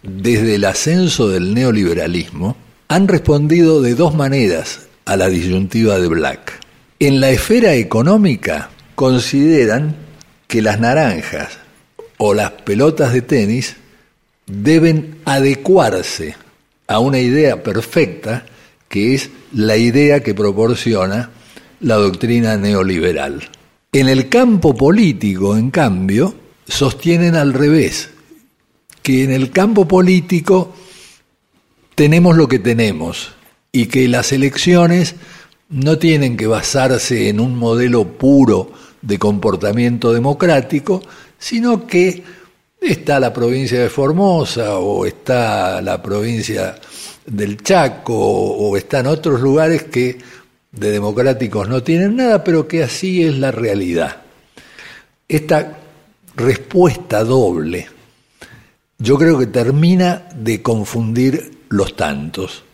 desde 0.02 0.54
el 0.54 0.64
ascenso 0.64 1.28
del 1.28 1.54
neoliberalismo, 1.54 2.56
han 2.88 3.06
respondido 3.06 3.82
de 3.82 3.94
dos 3.94 4.14
maneras 4.14 4.88
a 5.04 5.16
la 5.16 5.28
disyuntiva 5.28 5.98
de 5.98 6.08
Black. 6.08 6.60
En 6.98 7.20
la 7.20 7.30
esfera 7.30 7.74
económica 7.74 8.70
consideran 8.94 9.96
que 10.46 10.62
las 10.62 10.80
naranjas 10.80 11.58
o 12.18 12.34
las 12.34 12.50
pelotas 12.50 13.12
de 13.12 13.22
tenis 13.22 13.76
deben 14.46 15.18
adecuarse 15.24 16.34
a 16.86 16.98
una 16.98 17.18
idea 17.18 17.62
perfecta 17.62 18.44
que 18.88 19.14
es 19.14 19.30
la 19.52 19.76
idea 19.76 20.20
que 20.20 20.34
proporciona 20.34 21.30
la 21.80 21.96
doctrina 21.96 22.56
neoliberal. 22.56 23.48
En 23.92 24.08
el 24.08 24.28
campo 24.28 24.74
político, 24.74 25.56
en 25.56 25.70
cambio, 25.70 26.34
sostienen 26.66 27.34
al 27.34 27.52
revés, 27.52 28.10
que 29.02 29.24
en 29.24 29.32
el 29.32 29.50
campo 29.50 29.88
político 29.88 30.74
tenemos 31.94 32.36
lo 32.36 32.46
que 32.48 32.58
tenemos 32.58 33.32
y 33.72 33.86
que 33.86 34.08
las 34.08 34.32
elecciones 34.32 35.14
no 35.70 35.98
tienen 35.98 36.36
que 36.36 36.46
basarse 36.46 37.28
en 37.28 37.40
un 37.40 37.56
modelo 37.56 38.04
puro 38.04 38.72
de 39.02 39.18
comportamiento 39.18 40.12
democrático, 40.12 41.02
sino 41.38 41.86
que 41.86 42.22
está 42.80 43.20
la 43.20 43.32
provincia 43.32 43.80
de 43.80 43.88
Formosa 43.88 44.78
o 44.78 45.06
está 45.06 45.80
la 45.80 46.02
provincia 46.02 46.76
del 47.26 47.62
Chaco 47.62 48.14
o 48.14 48.76
están 48.76 49.06
otros 49.06 49.40
lugares 49.40 49.84
que 49.84 50.18
de 50.72 50.90
democráticos 50.90 51.68
no 51.68 51.82
tienen 51.82 52.16
nada, 52.16 52.44
pero 52.44 52.68
que 52.68 52.82
así 52.82 53.24
es 53.24 53.38
la 53.38 53.50
realidad. 53.50 54.22
Esta 55.28 55.78
respuesta 56.36 57.24
doble 57.24 57.88
yo 59.00 59.16
creo 59.16 59.38
que 59.38 59.46
termina 59.46 60.28
de 60.34 60.62
confundir 60.62 61.58
los 61.70 61.96
tantos. 61.96 62.64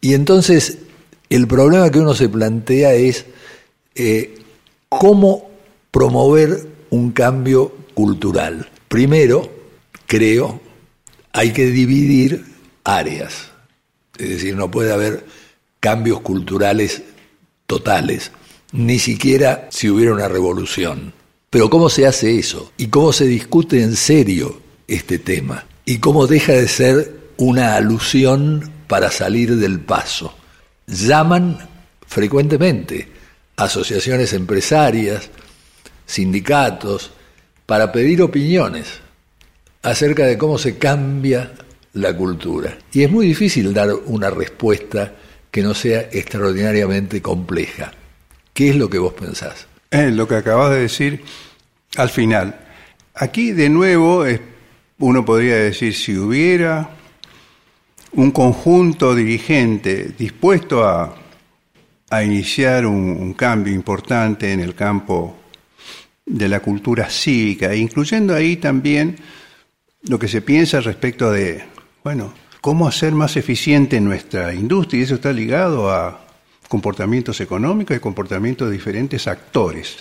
Y 0.00 0.14
entonces 0.14 0.78
el 1.30 1.46
problema 1.46 1.90
que 1.90 2.00
uno 2.00 2.14
se 2.14 2.28
plantea 2.28 2.94
es 2.94 3.24
eh, 3.94 4.34
cómo 4.88 5.50
promover 5.90 6.66
un 6.90 7.12
cambio 7.12 7.72
cultural. 7.94 8.68
Primero, 8.88 9.50
creo, 10.06 10.60
hay 11.32 11.52
que 11.52 11.66
dividir 11.66 12.44
áreas. 12.82 13.50
Es 14.18 14.28
decir, 14.28 14.56
no 14.56 14.70
puede 14.70 14.92
haber 14.92 15.24
cambios 15.84 16.20
culturales 16.20 17.02
totales, 17.66 18.32
ni 18.72 18.98
siquiera 18.98 19.68
si 19.70 19.90
hubiera 19.90 20.14
una 20.14 20.28
revolución. 20.28 21.12
Pero 21.50 21.68
¿cómo 21.68 21.90
se 21.90 22.06
hace 22.06 22.38
eso? 22.38 22.72
¿Y 22.78 22.86
cómo 22.86 23.12
se 23.12 23.26
discute 23.26 23.82
en 23.82 23.94
serio 23.94 24.62
este 24.88 25.18
tema? 25.18 25.66
¿Y 25.84 25.98
cómo 25.98 26.26
deja 26.26 26.52
de 26.52 26.68
ser 26.68 27.20
una 27.36 27.76
alusión 27.76 28.72
para 28.86 29.10
salir 29.10 29.56
del 29.56 29.78
paso? 29.78 30.34
Llaman 30.86 31.58
frecuentemente 32.06 33.10
asociaciones 33.56 34.32
empresarias, 34.32 35.28
sindicatos, 36.06 37.10
para 37.66 37.92
pedir 37.92 38.22
opiniones 38.22 38.86
acerca 39.82 40.24
de 40.24 40.38
cómo 40.38 40.56
se 40.56 40.78
cambia 40.78 41.52
la 41.92 42.16
cultura. 42.16 42.78
Y 42.90 43.02
es 43.02 43.10
muy 43.10 43.26
difícil 43.26 43.74
dar 43.74 43.92
una 44.06 44.30
respuesta 44.30 45.12
que 45.54 45.62
no 45.62 45.72
sea 45.72 46.08
extraordinariamente 46.10 47.22
compleja. 47.22 47.92
¿Qué 48.52 48.70
es 48.70 48.74
lo 48.74 48.90
que 48.90 48.98
vos 48.98 49.12
pensás? 49.12 49.68
Eh, 49.88 50.10
lo 50.10 50.26
que 50.26 50.34
acabas 50.34 50.72
de 50.72 50.80
decir 50.80 51.22
al 51.96 52.08
final. 52.08 52.58
Aquí 53.14 53.52
de 53.52 53.68
nuevo 53.68 54.24
uno 54.98 55.24
podría 55.24 55.54
decir 55.54 55.94
si 55.94 56.16
hubiera 56.16 56.90
un 58.14 58.32
conjunto 58.32 59.14
dirigente 59.14 60.12
dispuesto 60.18 60.84
a, 60.84 61.14
iniciar 62.24 62.84
un, 62.84 63.32
cambio 63.34 63.72
importante 63.72 64.52
en 64.52 64.58
el 64.58 64.74
campo 64.74 65.36
de 66.26 66.48
la 66.48 66.58
cultura 66.58 67.08
cívica, 67.08 67.72
incluyendo 67.76 68.34
ahí 68.34 68.56
también 68.56 69.18
lo 70.02 70.18
que 70.18 70.26
se 70.26 70.42
piensa 70.42 70.80
respecto 70.80 71.30
de, 71.30 71.62
bueno, 72.02 72.34
cómo 72.64 72.88
hacer 72.88 73.12
más 73.12 73.36
eficiente 73.36 74.00
nuestra 74.00 74.54
industria, 74.54 75.00
y 75.00 75.02
eso 75.02 75.16
está 75.16 75.30
ligado 75.34 75.90
a 75.90 76.24
comportamientos 76.66 77.38
económicos 77.42 77.94
y 77.94 78.00
comportamientos 78.00 78.68
de 78.68 78.72
diferentes 78.72 79.26
actores. 79.26 79.98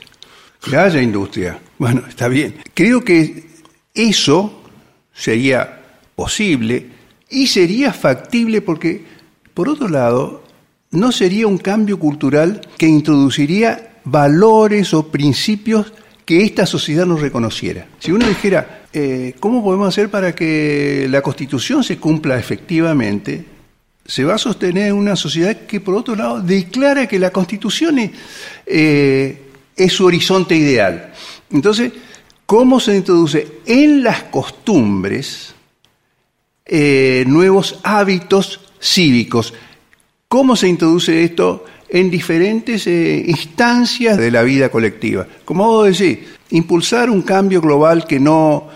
Que 0.63 0.77
haya 0.77 1.01
industria, 1.01 1.59
bueno, 1.77 2.03
está 2.07 2.29
bien. 2.29 2.55
Creo 2.73 3.03
que 3.03 3.47
eso 3.93 4.63
sería 5.13 5.81
posible 6.15 6.87
y 7.29 7.47
sería 7.47 7.91
factible 7.91 8.61
porque, 8.61 9.03
por 9.53 9.67
otro 9.67 9.89
lado, 9.89 10.45
no 10.91 11.11
sería 11.11 11.47
un 11.47 11.57
cambio 11.57 11.99
cultural 11.99 12.61
que 12.77 12.87
introduciría 12.87 13.99
valores 14.05 14.93
o 14.93 15.11
principios 15.11 15.91
que 16.23 16.45
esta 16.45 16.65
sociedad 16.65 17.05
no 17.05 17.17
reconociera. 17.17 17.87
Si 17.99 18.13
uno 18.13 18.25
dijera, 18.25 18.82
eh, 18.93 19.35
¿cómo 19.39 19.63
podemos 19.63 19.87
hacer 19.87 20.09
para 20.09 20.35
que 20.35 21.07
la 21.09 21.21
Constitución 21.21 21.83
se 21.83 21.97
cumpla 21.97 22.37
efectivamente? 22.37 23.43
Se 24.05 24.23
va 24.23 24.35
a 24.35 24.37
sostener 24.37 24.93
una 24.93 25.15
sociedad 25.15 25.61
que, 25.65 25.79
por 25.79 25.95
otro 25.95 26.15
lado, 26.15 26.41
declara 26.41 27.07
que 27.07 27.17
la 27.17 27.31
Constitución 27.31 27.97
es, 27.99 28.11
eh, 28.65 29.39
su 29.89 30.05
horizonte 30.05 30.55
ideal. 30.55 31.11
Entonces, 31.51 31.91
¿cómo 32.45 32.79
se 32.79 32.95
introduce 32.95 33.59
en 33.65 34.03
las 34.03 34.23
costumbres 34.23 35.55
eh, 36.65 37.23
nuevos 37.25 37.79
hábitos 37.83 38.59
cívicos? 38.79 39.53
¿Cómo 40.27 40.55
se 40.55 40.67
introduce 40.67 41.23
esto 41.23 41.65
en 41.89 42.09
diferentes 42.09 42.87
instancias 42.87 44.17
de 44.17 44.31
la 44.31 44.41
vida 44.41 44.69
colectiva. 44.69 45.27
Como 45.45 45.65
vos 45.65 45.95
decís, 45.95 46.25
impulsar 46.49 47.11
un 47.11 47.21
cambio 47.21 47.61
global 47.61 48.07
que 48.07 48.19
no, 48.19 48.67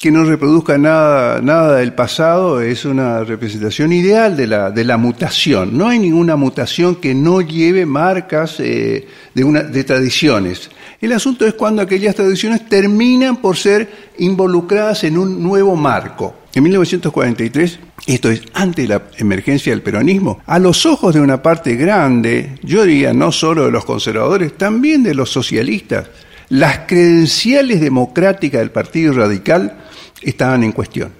que 0.00 0.12
no 0.12 0.24
reproduzca 0.24 0.78
nada, 0.78 1.40
nada 1.42 1.78
del 1.78 1.92
pasado 1.92 2.60
es 2.60 2.84
una 2.84 3.24
representación 3.24 3.92
ideal 3.92 4.36
de 4.36 4.46
la, 4.46 4.70
de 4.70 4.84
la 4.84 4.96
mutación. 4.96 5.76
No 5.76 5.88
hay 5.88 5.98
ninguna 5.98 6.36
mutación 6.36 6.96
que 6.96 7.14
no 7.14 7.40
lleve 7.40 7.84
marcas 7.84 8.60
eh, 8.60 9.08
de, 9.34 9.44
una, 9.44 9.64
de 9.64 9.82
tradiciones. 9.82 10.70
El 11.00 11.12
asunto 11.12 11.46
es 11.46 11.54
cuando 11.54 11.82
aquellas 11.82 12.14
tradiciones 12.14 12.68
terminan 12.68 13.38
por 13.38 13.56
ser 13.56 13.88
involucradas 14.18 15.02
en 15.02 15.18
un 15.18 15.42
nuevo 15.42 15.74
marco. 15.74 16.34
En 16.54 16.62
1943, 16.62 17.80
esto 18.06 18.30
es 18.30 18.42
antes 18.54 18.88
de 18.88 18.94
la 18.94 19.02
emergencia 19.16 19.72
del 19.72 19.82
peronismo, 19.82 20.40
a 20.46 20.60
los 20.60 20.86
ojos 20.86 21.14
de 21.14 21.20
una 21.20 21.42
parte 21.42 21.74
grande, 21.74 22.56
yo 22.62 22.84
diría 22.84 23.12
no 23.12 23.32
solo 23.32 23.64
de 23.64 23.72
los 23.72 23.84
conservadores, 23.84 24.56
también 24.56 25.02
de 25.02 25.14
los 25.14 25.30
socialistas, 25.30 26.06
las 26.48 26.80
credenciales 26.86 27.80
democráticas 27.80 28.60
del 28.60 28.70
Partido 28.70 29.12
Radical 29.12 29.87
estaban 30.22 30.64
en 30.64 30.72
cuestión. 30.72 31.12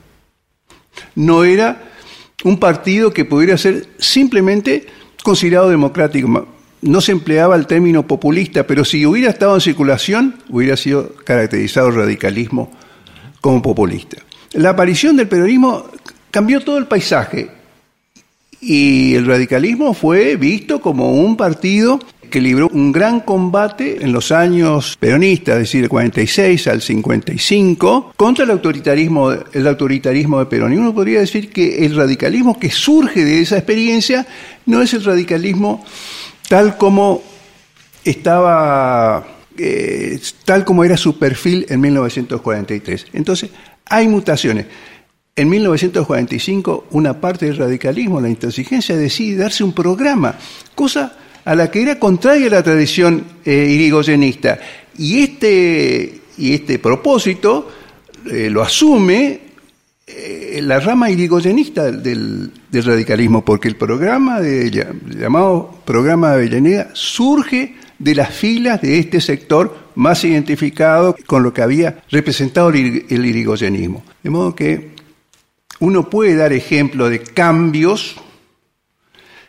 No 1.14 1.44
era 1.44 1.90
un 2.44 2.58
partido 2.58 3.12
que 3.12 3.24
pudiera 3.24 3.56
ser 3.56 3.88
simplemente 3.98 4.86
considerado 5.22 5.70
democrático. 5.70 6.48
No 6.80 7.00
se 7.00 7.12
empleaba 7.12 7.56
el 7.56 7.66
término 7.66 8.06
populista, 8.06 8.66
pero 8.66 8.84
si 8.84 9.04
hubiera 9.04 9.30
estado 9.30 9.54
en 9.54 9.60
circulación, 9.60 10.36
hubiera 10.48 10.76
sido 10.76 11.14
caracterizado 11.24 11.88
el 11.88 11.96
radicalismo 11.96 12.70
como 13.40 13.62
populista 13.62 14.18
la 14.52 14.70
aparición 14.70 15.16
del 15.16 15.28
peronismo 15.28 15.84
cambió 16.30 16.60
todo 16.60 16.78
el 16.78 16.86
paisaje 16.86 17.50
y 18.60 19.14
el 19.14 19.26
radicalismo 19.26 19.94
fue 19.94 20.36
visto 20.36 20.80
como 20.80 21.12
un 21.12 21.36
partido 21.36 22.00
que 22.28 22.40
libró 22.40 22.68
un 22.68 22.92
gran 22.92 23.20
combate 23.20 24.02
en 24.02 24.12
los 24.12 24.32
años 24.32 24.96
peronistas, 24.98 25.56
es 25.56 25.60
decir, 25.62 25.80
del 25.82 25.90
46 25.90 26.66
al 26.68 26.82
55, 26.82 28.12
contra 28.16 28.44
el 28.44 28.50
autoritarismo, 28.50 29.32
el 29.52 29.66
autoritarismo 29.66 30.38
de 30.38 30.46
Perón. 30.46 30.72
Y 30.72 30.76
uno 30.76 30.94
podría 30.94 31.20
decir 31.20 31.50
que 31.50 31.84
el 31.84 31.96
radicalismo 31.96 32.58
que 32.58 32.70
surge 32.70 33.24
de 33.24 33.40
esa 33.40 33.56
experiencia 33.56 34.26
no 34.66 34.82
es 34.82 34.94
el 34.94 35.04
radicalismo 35.04 35.84
tal 36.48 36.76
como 36.76 37.22
estaba, 38.04 39.26
eh, 39.56 40.18
tal 40.44 40.64
como 40.64 40.84
era 40.84 40.96
su 40.96 41.18
perfil 41.18 41.66
en 41.68 41.80
1943. 41.80 43.06
Entonces, 43.12 43.50
hay 43.86 44.08
mutaciones. 44.08 44.66
En 45.36 45.48
1945, 45.48 46.86
una 46.90 47.20
parte 47.20 47.46
del 47.46 47.58
radicalismo, 47.58 48.20
la 48.20 48.28
intransigencia, 48.28 48.96
decide 48.96 49.36
darse 49.36 49.62
un 49.62 49.72
programa, 49.72 50.34
cosa 50.74 51.16
a 51.48 51.54
la 51.54 51.70
que 51.70 51.80
era 51.80 51.98
contraria 51.98 52.50
la 52.50 52.62
tradición 52.62 53.24
eh, 53.42 53.68
irigoyenista. 53.70 54.58
Y 54.98 55.20
este, 55.20 56.20
y 56.36 56.52
este 56.52 56.78
propósito 56.78 57.70
eh, 58.30 58.50
lo 58.50 58.60
asume 58.60 59.40
eh, 60.06 60.60
la 60.62 60.78
rama 60.78 61.10
irigoyenista 61.10 61.90
del, 61.90 62.52
radicalismo, 62.70 63.46
porque 63.46 63.68
el 63.68 63.76
programa 63.76 64.42
de, 64.42 64.94
llamado 65.18 65.80
programa 65.86 66.28
de 66.28 66.34
Avellaneda 66.34 66.90
surge 66.92 67.76
de 67.98 68.14
las 68.14 68.34
filas 68.34 68.82
de 68.82 68.98
este 68.98 69.22
sector 69.22 69.74
más 69.94 70.22
identificado 70.24 71.16
con 71.24 71.42
lo 71.42 71.54
que 71.54 71.62
había 71.62 72.02
representado 72.10 72.68
el, 72.68 73.06
irigoyenismo. 73.08 74.04
De 74.22 74.28
modo 74.28 74.54
que 74.54 74.90
uno 75.80 76.10
puede 76.10 76.36
dar 76.36 76.52
ejemplo 76.52 77.08
de 77.08 77.20
cambios, 77.20 78.16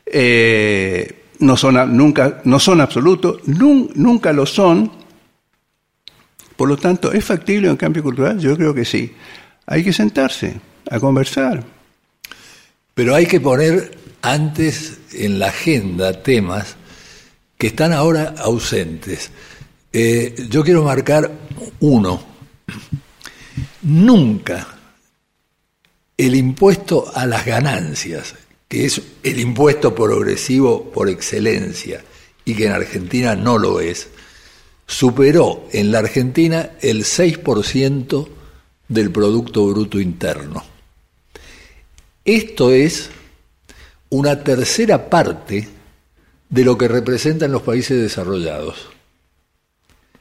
eh, 0.05 1.18
no, 1.39 1.57
son, 1.57 1.97
nunca, 1.97 2.41
no 2.43 2.59
son 2.59 2.81
absolutos, 2.81 3.41
nunca 3.47 4.33
lo 4.33 4.45
son, 4.45 4.91
por 6.55 6.67
lo 6.67 6.77
tanto, 6.77 7.11
¿es 7.11 7.23
factible 7.23 7.69
un 7.69 7.77
cambio 7.77 8.03
cultural? 8.03 8.37
Yo 8.39 8.55
creo 8.57 8.73
que 8.73 8.83
sí. 8.83 9.13
Hay 9.65 9.83
que 9.83 9.93
sentarse 9.93 10.59
a 10.89 10.99
conversar. 10.99 11.63
Pero 12.93 13.15
hay 13.15 13.25
que 13.25 13.39
poner 13.39 13.97
antes 14.21 14.99
en 15.13 15.39
la 15.39 15.47
agenda 15.47 16.21
temas 16.21 16.75
que 17.57 17.67
están 17.67 17.93
ahora 17.93 18.35
ausentes. 18.37 19.31
Eh, 19.93 20.47
yo 20.49 20.63
quiero 20.63 20.83
marcar 20.83 21.31
uno. 21.79 22.21
Nunca 23.83 24.67
el 26.17 26.35
impuesto 26.35 27.09
a 27.15 27.25
las 27.25 27.45
ganancias, 27.45 28.35
que 28.69 28.85
es 28.85 29.01
el 29.23 29.39
impuesto 29.39 29.95
progresivo 29.95 30.91
por 30.91 31.09
excelencia 31.09 32.03
y 32.45 32.53
que 32.53 32.67
en 32.67 32.71
Argentina 32.71 33.35
no 33.35 33.57
lo 33.57 33.81
es, 33.81 34.09
superó 34.85 35.67
en 35.71 35.91
la 35.91 35.99
Argentina 35.99 36.71
el 36.79 37.03
6% 37.03 38.27
del 38.87 39.11
Producto 39.11 39.65
Bruto 39.67 39.99
Interno. 39.99 40.63
Esto 42.23 42.71
es 42.71 43.09
una 44.09 44.43
tercera 44.43 45.09
parte 45.09 45.67
de 46.47 46.63
lo 46.63 46.77
que 46.77 46.87
representan 46.87 47.51
los 47.51 47.63
países 47.63 47.99
desarrollados. 47.99 48.87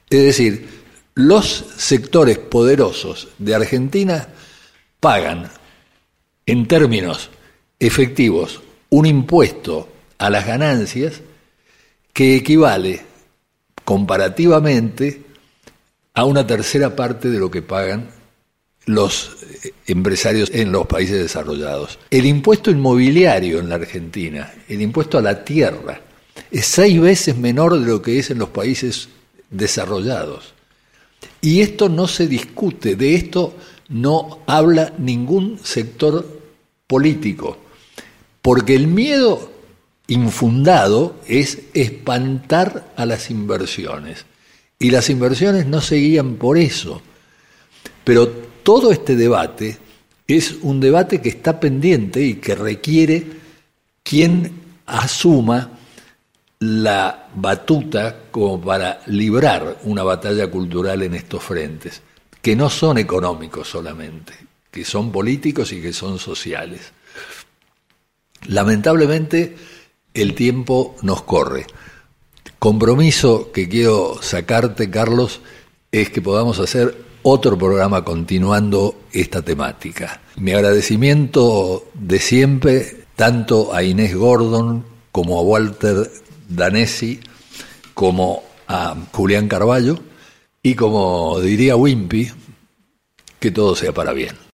Es 0.09 0.23
decir, 0.23 0.67
los 1.13 1.65
sectores 1.77 2.39
poderosos 2.39 3.27
de 3.37 3.53
Argentina 3.53 4.27
pagan 4.99 5.51
en 6.47 6.67
términos 6.67 7.29
efectivos 7.79 8.61
un 8.89 9.05
impuesto 9.05 9.87
a 10.17 10.29
las 10.29 10.45
ganancias 10.45 11.21
que 12.13 12.35
equivale 12.35 13.01
comparativamente 13.85 15.23
a 16.13 16.25
una 16.25 16.45
tercera 16.45 16.95
parte 16.95 17.29
de 17.29 17.39
lo 17.39 17.49
que 17.49 17.61
pagan 17.61 18.09
los 18.85 19.37
eh, 19.63 19.73
empresarios 19.87 20.49
en 20.53 20.71
los 20.71 20.87
países 20.87 21.19
desarrollados. 21.19 21.99
El 22.09 22.25
impuesto 22.25 22.71
inmobiliario 22.71 23.59
en 23.59 23.69
la 23.69 23.75
Argentina, 23.75 24.51
el 24.67 24.81
impuesto 24.81 25.17
a 25.17 25.21
la 25.21 25.43
tierra, 25.43 26.01
es 26.51 26.65
seis 26.65 26.99
veces 26.99 27.37
menor 27.37 27.79
de 27.79 27.85
lo 27.85 28.01
que 28.01 28.19
es 28.19 28.31
en 28.31 28.39
los 28.39 28.49
países 28.49 29.09
desarrollados. 29.49 30.53
Y 31.41 31.61
esto 31.61 31.87
no 31.89 32.07
se 32.07 32.27
discute, 32.27 32.95
de 32.95 33.15
esto 33.15 33.55
no 33.89 34.39
habla 34.45 34.93
ningún 34.97 35.59
sector 35.63 36.25
político, 36.87 37.57
porque 38.49 38.73
el 38.73 38.87
miedo 38.87 39.51
infundado 40.07 41.17
es 41.27 41.59
espantar 41.75 42.91
a 42.95 43.05
las 43.05 43.29
inversiones. 43.29 44.25
Y 44.79 44.89
las 44.89 45.11
inversiones 45.11 45.67
no 45.67 45.81
se 45.81 45.97
guían 45.97 46.33
por 46.37 46.57
eso. 46.57 46.99
Pero 48.03 48.27
todo 48.27 48.91
este 48.91 49.15
debate 49.15 49.77
es 50.25 50.55
un 50.63 50.79
debate 50.79 51.21
que 51.21 51.29
está 51.29 51.59
pendiente 51.59 52.23
y 52.23 52.37
que 52.37 52.55
requiere 52.55 53.23
quien 54.01 54.51
asuma 54.87 55.69
la 56.57 57.29
batuta 57.35 58.17
como 58.31 58.59
para 58.59 59.01
librar 59.05 59.77
una 59.83 60.01
batalla 60.01 60.47
cultural 60.47 61.03
en 61.03 61.13
estos 61.13 61.43
frentes, 61.43 62.01
que 62.41 62.55
no 62.55 62.71
son 62.71 62.97
económicos 62.97 63.67
solamente, 63.67 64.33
que 64.71 64.83
son 64.83 65.11
políticos 65.11 65.71
y 65.71 65.79
que 65.79 65.93
son 65.93 66.17
sociales. 66.17 66.93
Lamentablemente, 68.47 69.55
el 70.13 70.35
tiempo 70.35 70.95
nos 71.01 71.23
corre. 71.23 71.65
Compromiso 72.57 73.51
que 73.51 73.69
quiero 73.69 74.21
sacarte, 74.21 74.89
Carlos, 74.89 75.41
es 75.91 76.09
que 76.09 76.21
podamos 76.21 76.59
hacer 76.59 77.05
otro 77.21 77.57
programa 77.57 78.03
continuando 78.03 78.95
esta 79.11 79.41
temática. 79.41 80.21
Mi 80.37 80.51
agradecimiento 80.51 81.85
de 81.93 82.19
siempre 82.19 83.05
tanto 83.15 83.73
a 83.73 83.83
Inés 83.83 84.15
Gordon 84.15 84.85
como 85.11 85.39
a 85.39 85.41
Walter 85.41 86.09
Danesi 86.47 87.19
como 87.93 88.43
a 88.67 88.95
Julián 89.11 89.47
Carballo 89.49 89.99
y 90.63 90.75
como 90.75 91.39
diría 91.41 91.75
Wimpy, 91.75 92.31
que 93.39 93.51
todo 93.51 93.75
sea 93.75 93.93
para 93.93 94.13
bien. 94.13 94.48